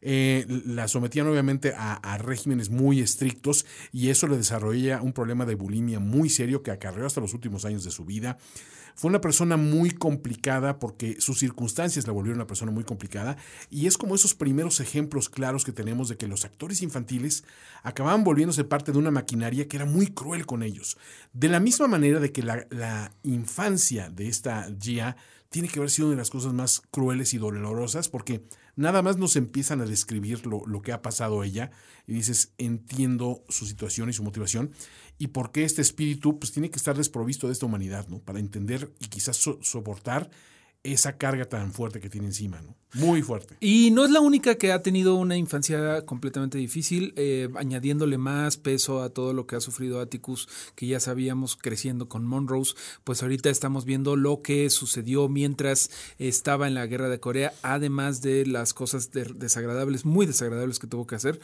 Eh, 0.00 0.46
la 0.64 0.86
sometían 0.86 1.26
obviamente 1.26 1.74
a, 1.76 1.94
a 1.94 2.18
regímenes 2.18 2.70
muy 2.70 3.00
estrictos 3.00 3.66
y 3.92 4.10
eso 4.10 4.28
le 4.28 4.36
desarrolla 4.36 5.02
un 5.02 5.12
problema 5.12 5.44
de 5.44 5.56
bulimia 5.56 5.98
muy 5.98 6.30
serio 6.30 6.62
que 6.62 6.70
acarreó 6.70 7.06
hasta 7.06 7.20
los 7.20 7.34
últimos 7.34 7.64
años 7.64 7.84
de 7.84 7.90
su 7.90 8.04
vida. 8.04 8.38
Fue 8.98 9.10
una 9.10 9.20
persona 9.20 9.56
muy 9.56 9.92
complicada 9.92 10.80
porque 10.80 11.20
sus 11.20 11.38
circunstancias 11.38 12.08
la 12.08 12.12
volvieron 12.12 12.40
una 12.40 12.48
persona 12.48 12.72
muy 12.72 12.82
complicada 12.82 13.36
y 13.70 13.86
es 13.86 13.96
como 13.96 14.16
esos 14.16 14.34
primeros 14.34 14.80
ejemplos 14.80 15.28
claros 15.28 15.64
que 15.64 15.70
tenemos 15.70 16.08
de 16.08 16.16
que 16.16 16.26
los 16.26 16.44
actores 16.44 16.82
infantiles 16.82 17.44
acababan 17.84 18.24
volviéndose 18.24 18.64
parte 18.64 18.90
de 18.90 18.98
una 18.98 19.12
maquinaria 19.12 19.68
que 19.68 19.76
era 19.76 19.86
muy 19.86 20.08
cruel 20.08 20.46
con 20.46 20.64
ellos. 20.64 20.98
De 21.32 21.48
la 21.48 21.60
misma 21.60 21.86
manera 21.86 22.18
de 22.18 22.32
que 22.32 22.42
la, 22.42 22.66
la 22.70 23.12
infancia 23.22 24.10
de 24.10 24.26
esta 24.26 24.68
Gia 24.80 25.16
tiene 25.48 25.68
que 25.68 25.78
haber 25.78 25.90
sido 25.90 26.08
una 26.08 26.16
de 26.16 26.22
las 26.22 26.30
cosas 26.30 26.52
más 26.52 26.82
crueles 26.90 27.34
y 27.34 27.38
dolorosas 27.38 28.08
porque 28.08 28.42
nada 28.78 29.02
más 29.02 29.16
nos 29.16 29.34
empiezan 29.34 29.80
a 29.80 29.86
describir 29.86 30.46
lo, 30.46 30.64
lo 30.66 30.82
que 30.82 30.92
ha 30.92 31.02
pasado 31.02 31.42
ella 31.42 31.72
y 32.06 32.12
dices, 32.14 32.52
entiendo 32.58 33.42
su 33.48 33.66
situación 33.66 34.08
y 34.08 34.12
su 34.12 34.22
motivación 34.22 34.70
y 35.18 35.26
por 35.28 35.50
qué 35.50 35.64
este 35.64 35.82
espíritu 35.82 36.38
pues 36.38 36.52
tiene 36.52 36.70
que 36.70 36.76
estar 36.76 36.96
desprovisto 36.96 37.48
de 37.48 37.54
esta 37.54 37.66
humanidad, 37.66 38.06
¿no? 38.08 38.20
Para 38.20 38.38
entender 38.38 38.94
y 39.00 39.08
quizás 39.08 39.36
so- 39.36 39.58
soportar 39.62 40.30
esa 40.82 41.16
carga 41.18 41.44
tan 41.44 41.72
fuerte 41.72 42.00
que 42.00 42.08
tiene 42.08 42.28
encima, 42.28 42.60
¿no? 42.62 42.76
Muy 42.94 43.20
fuerte. 43.20 43.56
Y 43.60 43.90
no 43.90 44.06
es 44.06 44.10
la 44.10 44.20
única 44.20 44.54
que 44.54 44.72
ha 44.72 44.80
tenido 44.82 45.16
una 45.16 45.36
infancia 45.36 46.06
completamente 46.06 46.56
difícil, 46.56 47.12
eh, 47.16 47.50
añadiéndole 47.56 48.16
más 48.16 48.56
peso 48.56 49.02
a 49.02 49.10
todo 49.10 49.34
lo 49.34 49.46
que 49.46 49.56
ha 49.56 49.60
sufrido 49.60 50.00
Atticus, 50.00 50.48
que 50.74 50.86
ya 50.86 50.98
sabíamos 50.98 51.56
creciendo 51.56 52.08
con 52.08 52.24
Monrose, 52.26 52.74
pues 53.04 53.22
ahorita 53.22 53.50
estamos 53.50 53.84
viendo 53.84 54.16
lo 54.16 54.40
que 54.40 54.70
sucedió 54.70 55.28
mientras 55.28 55.90
estaba 56.18 56.66
en 56.66 56.72
la 56.74 56.86
guerra 56.86 57.10
de 57.10 57.20
Corea, 57.20 57.52
además 57.62 58.22
de 58.22 58.46
las 58.46 58.72
cosas 58.72 59.10
de- 59.10 59.24
desagradables, 59.34 60.06
muy 60.06 60.24
desagradables 60.24 60.78
que 60.78 60.86
tuvo 60.86 61.06
que 61.06 61.16
hacer. 61.16 61.40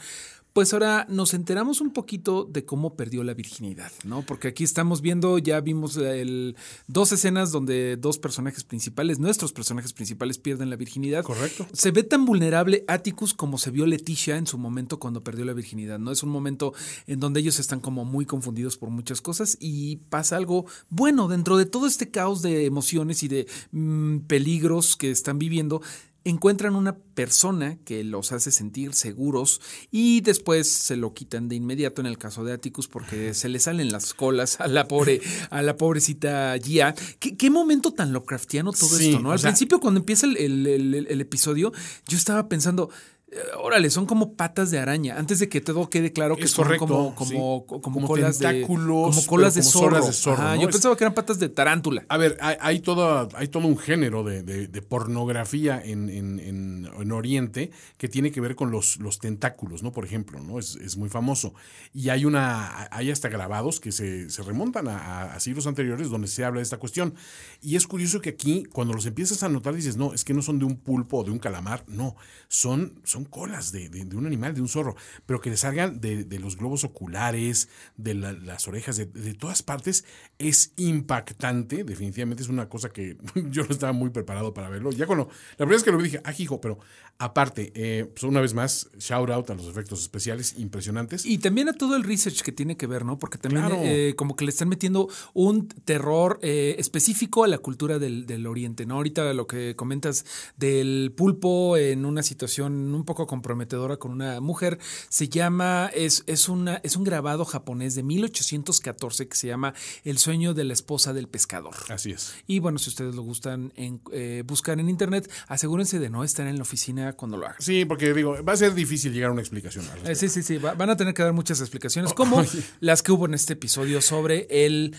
Pues 0.55 0.71
ahora 0.71 1.05
nos 1.09 1.33
enteramos 1.33 1.81
un 1.81 1.91
poquito 1.91 2.45
de 2.45 2.63
cómo 2.63 2.95
perdió 2.95 3.25
la 3.25 3.33
virginidad, 3.33 3.91
¿no? 4.05 4.21
Porque 4.21 4.47
aquí 4.47 4.63
estamos 4.63 5.01
viendo, 5.01 5.37
ya 5.37 5.59
vimos 5.59 5.97
el, 5.97 6.55
dos 6.87 7.11
escenas 7.11 7.51
donde 7.51 7.97
dos 7.97 8.19
personajes 8.19 8.63
principales, 8.63 9.19
nuestros 9.19 9.51
personajes 9.51 9.91
principales, 9.91 10.37
pierden 10.37 10.69
la 10.69 10.77
virginidad. 10.77 11.25
Correcto. 11.25 11.67
Se 11.73 11.91
ve 11.91 12.03
tan 12.03 12.23
vulnerable 12.23 12.85
Atticus 12.87 13.33
como 13.33 13.57
se 13.57 13.69
vio 13.69 13.85
Leticia 13.85 14.37
en 14.37 14.47
su 14.47 14.57
momento 14.57 14.97
cuando 14.97 15.25
perdió 15.25 15.43
la 15.43 15.51
virginidad, 15.51 15.99
¿no? 15.99 16.09
Es 16.13 16.23
un 16.23 16.29
momento 16.29 16.73
en 17.05 17.19
donde 17.19 17.41
ellos 17.41 17.59
están 17.59 17.81
como 17.81 18.05
muy 18.05 18.25
confundidos 18.25 18.77
por 18.77 18.89
muchas 18.91 19.19
cosas 19.19 19.57
y 19.59 19.97
pasa 20.07 20.37
algo 20.37 20.67
bueno 20.87 21.27
dentro 21.27 21.57
de 21.57 21.65
todo 21.65 21.85
este 21.85 22.11
caos 22.11 22.41
de 22.41 22.63
emociones 22.63 23.23
y 23.23 23.27
de 23.27 23.45
mm, 23.73 24.19
peligros 24.19 24.95
que 24.95 25.11
están 25.11 25.37
viviendo. 25.37 25.81
Encuentran 26.27 26.75
una 26.75 26.97
persona 26.97 27.77
que 27.85 28.03
los 28.03 28.31
hace 28.31 28.49
sentir 28.51 28.93
seguros 28.95 29.61
y 29.91 30.21
después 30.21 30.69
se 30.69 30.95
lo 30.97 31.13
quitan 31.13 31.47
de 31.49 31.55
inmediato 31.55 32.01
en 32.01 32.07
el 32.07 32.17
caso 32.17 32.43
de 32.43 32.51
Atticus 32.51 32.87
porque 32.87 33.35
se 33.35 33.47
le 33.47 33.59
salen 33.59 33.91
las 33.91 34.15
colas 34.15 34.59
a 34.59 34.67
la 34.67 34.87
pobre, 34.87 35.21
a 35.51 35.61
la 35.61 35.77
pobrecita 35.77 36.57
Gia. 36.57 36.95
¿Qué, 37.19 37.37
qué 37.37 37.49
momento 37.51 37.91
tan 37.91 38.11
Lovecraftiano 38.11 38.71
todo 38.73 38.89
Sí, 38.97 39.09
esto, 39.11 39.21
¿no? 39.21 39.31
Al 39.31 39.39
sea- 39.39 39.51
principio, 39.51 39.79
cuando 39.79 39.99
empieza 39.99 40.25
el, 40.25 40.35
el- 40.37 40.65
el- 40.65 41.07
el 41.07 41.21
episodio, 41.21 41.71
yo 42.07 42.17
estaba 42.17 42.49
pensando. 42.49 42.89
Eh, 43.31 43.37
Órale, 43.59 43.89
son 43.89 44.05
como 44.05 44.35
patas 44.35 44.69
de 44.71 44.77
araña. 44.79 45.17
Antes 45.17 45.39
de 45.39 45.49
que 45.49 45.59
todo 45.59 45.89
quede 45.89 46.13
claro 46.13 46.35
que 46.35 46.43
Es 46.43 46.51
son 46.51 46.65
correcto, 46.65 46.85
como, 46.87 47.15
como, 47.15 47.29
sí. 47.29 47.35
como, 47.35 47.81
Como 47.81 48.07
colas 48.07 48.37
de 48.39 48.47
tentáculos, 48.47 49.15
como 49.15 49.27
colas 49.27 49.55
de 49.55 49.63
zorro. 49.63 49.89
solas 49.89 50.05
de 50.07 50.13
zorro, 50.13 50.43
Ajá, 50.43 50.55
¿no? 50.55 50.61
Yo 50.61 50.69
Es- 50.69 50.75
pensaba 50.75 50.95
que 50.95 51.03
eran 51.03 51.13
patas 51.15 51.39
de 51.39 51.49
tarántula. 51.49 52.05
A 52.07 52.17
ver, 52.17 52.37
hay, 52.41 52.55
hay, 52.61 52.79
todo, 52.81 53.27
hay 53.35 53.47
todo 53.47 53.67
un 53.67 53.77
género 53.77 54.23
de, 54.23 54.43
de- 54.43 54.67
de 54.67 54.81
pornografía 54.81 55.81
en, 55.83 56.09
en- 56.09 56.39
en- 56.39 56.89
en 56.99 57.11
Oriente 57.11 57.71
que 57.97 58.07
tiene 58.09 58.31
que 58.31 58.41
ver 58.41 58.55
con 58.55 58.69
los, 58.71 58.97
los 58.97 59.19
tentáculos, 59.19 59.81
¿no? 59.81 59.91
Por 59.91 60.05
ejemplo, 60.05 60.39
¿no? 60.39 60.59
Es, 60.59 60.75
es 60.75 60.95
muy 60.97 61.09
famoso. 61.09 61.53
Y 61.93 62.09
hay 62.09 62.25
una, 62.25 62.87
hay 62.91 63.09
hasta 63.11 63.29
grabados 63.29 63.79
que 63.79 63.91
se, 63.91 64.29
se 64.29 64.43
remontan 64.43 64.87
a, 64.87 64.97
a- 64.97 65.33
a 65.35 65.39
siglos 65.39 65.65
anteriores 65.67 66.09
donde 66.09 66.27
se 66.27 66.43
habla 66.45 66.59
de 66.59 66.63
esta 66.63 66.77
cuestión. 66.77 67.15
Y 67.61 67.75
es 67.75 67.87
curioso 67.87 68.21
que 68.21 68.29
aquí, 68.29 68.65
cuando 68.71 68.93
los 68.93 69.05
empiezas 69.07 69.41
a 69.43 69.49
notar, 69.49 69.73
dices, 69.73 69.97
no, 69.97 70.13
es 70.13 70.23
que 70.23 70.33
no 70.33 70.41
son 70.43 70.59
de 70.59 70.65
un 70.65 70.75
pulpo 70.77 71.17
o 71.19 71.23
de 71.23 71.31
un 71.31 71.39
calamar, 71.39 71.83
no, 71.87 72.15
son, 72.47 72.99
son 73.03 73.14
son 73.15 73.25
colas 73.25 73.71
de, 73.71 73.89
de- 73.89 74.05
de 74.05 74.15
un 74.15 74.25
animal, 74.25 74.53
de 74.53 74.61
un 74.61 74.67
zorro, 74.67 74.95
pero 75.25 75.39
que 75.39 75.49
le 75.49 75.57
salgan 75.57 75.99
de, 76.01 76.23
de 76.25 76.39
los 76.39 76.57
globos 76.57 76.83
oculares, 76.83 77.69
de 77.97 78.13
la- 78.13 78.33
las 78.33 78.67
orejas, 78.67 78.97
de, 78.97 79.33
todas 79.33 79.63
partes, 79.63 80.03
es 80.37 80.73
impactante. 80.75 81.83
Definitivamente 81.83 82.43
es 82.43 82.49
una 82.49 82.67
cosa 82.69 82.89
que 82.89 83.17
yo 83.51 83.63
no 83.63 83.69
estaba 83.71 83.93
muy 83.93 84.09
preparado 84.09 84.53
para 84.53 84.69
verlo. 84.69 84.91
Ya 84.91 85.05
cuando, 85.07 85.25
la 85.51 85.57
primera 85.57 85.75
vez 85.75 85.83
que 85.83 85.91
lo 85.91 85.97
vi 85.97 86.03
dije, 86.05 86.21
ah, 86.23 86.33
hijo, 86.37 86.59
pero 86.59 86.77
aparte, 87.17 87.71
eh, 87.75 88.05
pues 88.13 88.23
una 88.23 88.41
vez 88.41 88.53
más, 88.53 88.89
shout 88.99 89.29
out 89.29 89.49
a 89.49 89.55
los 89.55 89.67
efectos 89.67 90.01
especiales 90.01 90.55
impresionantes. 90.57 91.25
Y 91.25 91.37
también 91.37 91.69
a 91.69 91.73
todo 91.73 91.95
el 91.95 92.03
research 92.03 92.41
que 92.41 92.51
tiene 92.51 92.75
que 92.75 92.87
ver, 92.87 93.05
¿no? 93.05 93.17
Porque 93.17 93.37
también 93.37 93.65
Claro. 93.65 93.81
eh, 93.83 94.13
como 94.17 94.35
que 94.35 94.43
le 94.43 94.49
están 94.51 94.67
metiendo 94.67 95.07
un 95.33 95.67
terror 95.69 96.39
eh, 96.41 96.75
específico 96.77 97.43
a 97.43 97.47
la 97.47 97.57
cultura 97.59 97.99
del, 97.99 98.25
del 98.25 98.45
Oriente, 98.47 98.85
¿no? 98.85 98.95
Ahorita 98.95 99.33
lo 99.33 99.47
que 99.47 99.75
comentas 99.77 100.25
del 100.57 101.13
pulpo 101.15 101.77
en 101.77 102.05
una 102.05 102.21
situación 102.23 102.93
un 102.93 103.04
poco 103.05 103.27
comprometedora 103.27 103.97
con 103.97 104.11
una 104.11 104.41
mujer, 104.41 104.79
se 105.09 105.29
llama, 105.29 105.89
es, 105.93 106.23
es, 106.27 106.49
una, 106.49 106.75
es 106.83 106.95
un 106.95 107.03
grabado 107.03 107.45
japonés 107.45 107.95
de 107.95 108.03
1814 108.03 109.27
que 109.27 109.35
se 109.37 109.47
llama 109.47 109.73
El 110.03 110.17
sueño 110.17 110.53
de 110.53 110.63
la 110.63 110.73
esposa 110.73 111.13
del 111.13 111.27
pescador. 111.27 111.75
Así 111.89 112.11
es. 112.11 112.33
Y 112.47 112.59
bueno, 112.59 112.79
si 112.79 112.89
ustedes 112.89 113.15
lo 113.15 113.21
gustan 113.21 113.71
en, 113.75 114.01
eh, 114.11 114.43
buscar 114.45 114.79
en 114.79 114.89
internet, 114.89 115.29
asegúrense 115.47 115.99
de 115.99 116.09
no 116.09 116.23
estar 116.23 116.47
en 116.47 116.55
la 116.57 116.63
oficina 116.63 117.13
cuando 117.13 117.37
lo 117.37 117.45
hagan. 117.45 117.61
Sí, 117.61 117.85
porque 117.85 118.13
digo, 118.13 118.43
va 118.43 118.53
a 118.53 118.57
ser 118.57 118.73
difícil 118.73 119.13
llegar 119.13 119.29
a 119.29 119.33
una 119.33 119.41
explicación. 119.41 119.85
Eh, 120.05 120.15
sí, 120.15 120.29
sí, 120.29 120.43
sí. 120.43 120.57
va- 120.57 120.73
van 120.73 120.89
a 120.89 120.97
tener 120.97 121.13
que 121.13 121.23
dar 121.23 121.33
muchas 121.33 121.59
explicaciones, 121.61 122.13
como 122.13 122.43
las 122.79 123.01
que 123.03 123.11
hubo 123.11 123.25
en 123.25 123.33
este 123.33 123.53
episodio 123.53 124.01
sobre 124.01 124.47
el, 124.49 124.95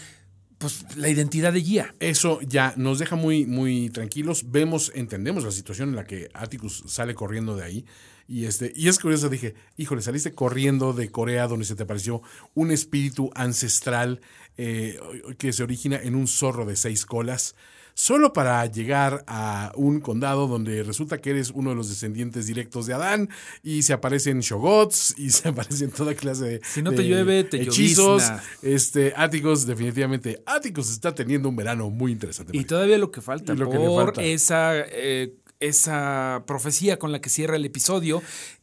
pues, 0.58 0.96
la 0.96 1.08
identidad 1.08 1.52
de 1.52 1.62
Gia. 1.62 1.94
Eso 2.00 2.40
ya 2.42 2.74
nos 2.76 2.98
deja 2.98 3.16
muy, 3.16 3.46
muy 3.46 3.90
tranquilos. 3.90 4.50
Vemos, 4.50 4.92
entendemos 4.94 5.44
la 5.44 5.50
situación 5.50 5.90
en 5.90 5.96
la 5.96 6.04
que 6.04 6.28
Atticus 6.34 6.84
sale 6.86 7.14
corriendo 7.14 7.56
de 7.56 7.64
ahí. 7.64 7.84
Y, 8.28 8.46
este, 8.46 8.72
y 8.74 8.88
es 8.88 8.98
curioso, 8.98 9.28
dije, 9.28 9.54
híjole, 9.76 10.02
saliste 10.02 10.34
corriendo 10.34 10.92
de 10.92 11.10
Corea 11.10 11.46
donde 11.46 11.64
se 11.64 11.76
te 11.76 11.84
apareció 11.84 12.22
un 12.54 12.72
espíritu 12.72 13.30
ancestral 13.34 14.20
eh, 14.56 14.98
que 15.38 15.52
se 15.52 15.62
origina 15.62 15.96
en 15.96 16.14
un 16.14 16.26
zorro 16.26 16.64
de 16.64 16.76
seis 16.76 17.06
colas, 17.06 17.54
solo 17.96 18.34
para 18.34 18.64
llegar 18.66 19.24
a 19.26 19.72
un 19.74 20.00
condado 20.00 20.46
donde 20.46 20.82
resulta 20.82 21.18
que 21.18 21.30
eres 21.30 21.50
uno 21.50 21.70
de 21.70 21.76
los 21.76 21.88
descendientes 21.88 22.46
directos 22.46 22.84
de 22.84 22.92
Adán 22.92 23.30
y 23.62 23.84
se 23.84 23.94
aparecen 23.94 24.40
shogots 24.40 25.14
y 25.16 25.30
se 25.30 25.48
aparecen 25.48 25.90
toda 25.90 26.14
clase 26.14 26.44
de 26.44 26.60
Si 26.62 26.82
no 26.82 26.90
te 26.90 26.98
de 26.98 27.08
llueve, 27.08 27.44
te 27.44 27.62
hechizos. 27.62 28.22
llovizna. 28.22 28.42
Este, 28.60 29.14
Atticus, 29.16 29.66
definitivamente, 29.66 30.42
Atticus 30.44 30.90
está 30.90 31.14
teniendo 31.14 31.48
un 31.48 31.56
verano 31.56 31.88
muy 31.88 32.12
interesante. 32.12 32.54
Y 32.56 32.64
todavía 32.64 32.98
lo 32.98 33.10
que 33.10 33.22
falta 33.22 33.54
Y 33.54 33.56
lo 33.56 33.70
que 33.70 33.78
por 33.78 34.04
falta. 34.06 34.22
esa 34.22 34.74
eh, 34.76 35.32
esa 35.60 36.44
profecía 36.46 36.98
con 36.98 37.12
la 37.12 37.20
que 37.20 37.28
cierra 37.30 37.56
el 37.56 37.64
episodio 37.64 38.22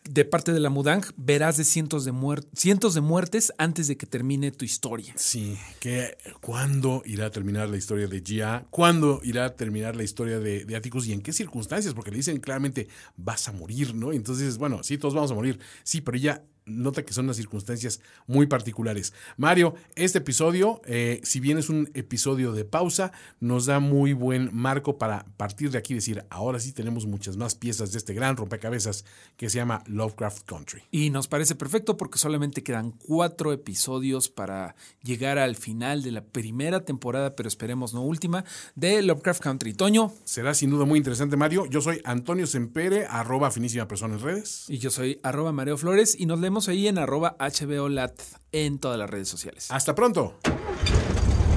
de 0.09 0.25
parte 0.25 0.51
de 0.53 0.59
la 0.59 0.69
Mudang, 0.69 1.01
verás 1.17 1.57
de 1.57 1.63
cientos 1.63 2.05
de 2.05 2.11
muer- 2.13 2.45
cientos 2.55 2.93
de 2.93 3.01
muertes 3.01 3.53
antes 3.57 3.87
de 3.87 3.97
que 3.97 4.05
termine 4.05 4.51
tu 4.51 4.65
historia. 4.65 5.13
Sí, 5.15 5.57
que 5.79 6.17
cuándo 6.41 7.01
irá 7.05 7.27
a 7.27 7.31
terminar 7.31 7.69
la 7.69 7.77
historia 7.77 8.07
de 8.07 8.21
Gia, 8.21 8.65
cuándo 8.69 9.21
irá 9.23 9.45
a 9.45 9.55
terminar 9.55 9.95
la 9.95 10.03
historia 10.03 10.39
de, 10.39 10.65
de 10.65 10.75
Atticus 10.75 11.07
y 11.07 11.13
en 11.13 11.21
qué 11.21 11.31
circunstancias, 11.33 11.93
porque 11.93 12.11
le 12.11 12.17
dicen 12.17 12.39
claramente 12.39 12.87
vas 13.15 13.47
a 13.47 13.51
morir, 13.53 13.95
¿no? 13.95 14.11
Entonces, 14.11 14.57
bueno, 14.57 14.83
sí, 14.83 14.97
todos 14.97 15.13
vamos 15.13 15.31
a 15.31 15.35
morir, 15.35 15.59
sí, 15.83 16.01
pero 16.01 16.17
ella 16.17 16.43
nota 16.65 17.03
que 17.03 17.13
son 17.13 17.25
unas 17.25 17.37
circunstancias 17.37 17.99
muy 18.27 18.47
particulares. 18.47 19.13
Mario, 19.37 19.75
este 19.95 20.19
episodio, 20.19 20.81
eh, 20.85 21.21
si 21.23 21.39
bien 21.39 21.57
es 21.57 21.69
un 21.69 21.89
episodio 21.93 22.51
de 22.53 22.65
pausa, 22.65 23.11
nos 23.39 23.65
da 23.65 23.79
muy 23.79 24.13
buen 24.13 24.49
marco 24.53 24.97
para 24.97 25.25
partir 25.37 25.71
de 25.71 25.77
aquí 25.77 25.93
decir, 25.93 26.25
ahora 26.29 26.59
sí 26.59 26.71
tenemos 26.71 27.05
muchas 27.05 27.37
más 27.37 27.55
piezas 27.55 27.91
de 27.91 27.97
este 27.97 28.13
gran 28.13 28.37
rompecabezas 28.37 29.05
que 29.37 29.49
se 29.49 29.57
llama 29.57 29.83
Lovecraft 29.87 30.45
Country. 30.45 30.83
Y 30.91 31.09
nos 31.09 31.27
parece 31.27 31.55
perfecto 31.55 31.97
porque 31.97 32.17
solamente 32.17 32.63
quedan 32.63 32.91
cuatro 32.91 33.53
episodios 33.53 34.29
para 34.29 34.75
llegar 35.01 35.37
al 35.37 35.55
final 35.55 36.03
de 36.03 36.11
la 36.11 36.23
primera 36.23 36.85
temporada, 36.85 37.35
pero 37.35 37.47
esperemos 37.47 37.93
no 37.93 38.01
última, 38.01 38.45
de 38.75 39.01
Lovecraft 39.01 39.41
Country. 39.41 39.73
Toño, 39.73 40.13
Será 40.23 40.53
sin 40.53 40.69
duda 40.69 40.85
muy 40.85 40.97
interesante, 40.97 41.37
Mario. 41.37 41.65
Yo 41.65 41.81
soy 41.81 42.01
Antonio 42.05 42.47
Sempere, 42.47 43.05
arroba 43.05 43.51
finísima 43.51 43.87
persona 43.87 44.15
en 44.15 44.21
redes. 44.21 44.65
y 44.67 44.77
yo 44.77 44.89
soy 44.89 45.19
arroba 45.23 45.51
Mareo 45.51 45.77
Flores 45.77 46.15
y 46.17 46.25
nos 46.25 46.39
leemos 46.39 46.52
ahí 46.61 46.87
en 46.87 46.97
arroba 46.97 47.35
HBOLAT 47.39 48.13
en 48.51 48.79
todas 48.79 48.99
las 48.99 49.09
redes 49.09 49.27
sociales. 49.27 49.69
Hasta 49.71 49.95
pronto. 49.95 50.35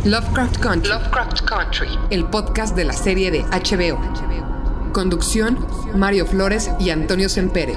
Lovecraft 0.04 0.58
Country. 0.58 0.90
Lovecraft 0.90 1.40
Country. 1.42 1.88
El 2.10 2.26
podcast 2.26 2.74
de 2.74 2.84
la 2.84 2.92
serie 2.92 3.30
de 3.30 3.42
HBO. 3.42 4.92
Conducción: 4.92 5.66
Mario 5.94 6.26
Flores 6.26 6.70
y 6.80 6.90
Antonio 6.90 7.28
Sempere. 7.28 7.76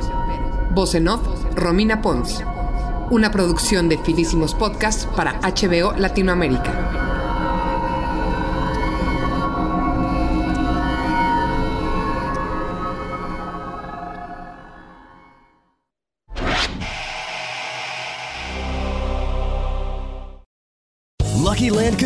Voz 0.71 0.95
en 0.95 1.07
off: 1.07 1.21
Romina 1.55 2.01
Pons. 2.01 2.43
Una 3.11 3.31
producción 3.31 3.89
de 3.89 3.97
Finísimos 3.97 4.55
Podcasts 4.55 5.07
para 5.15 5.39
HBO 5.41 5.93
Latinoamérica. 5.97 6.98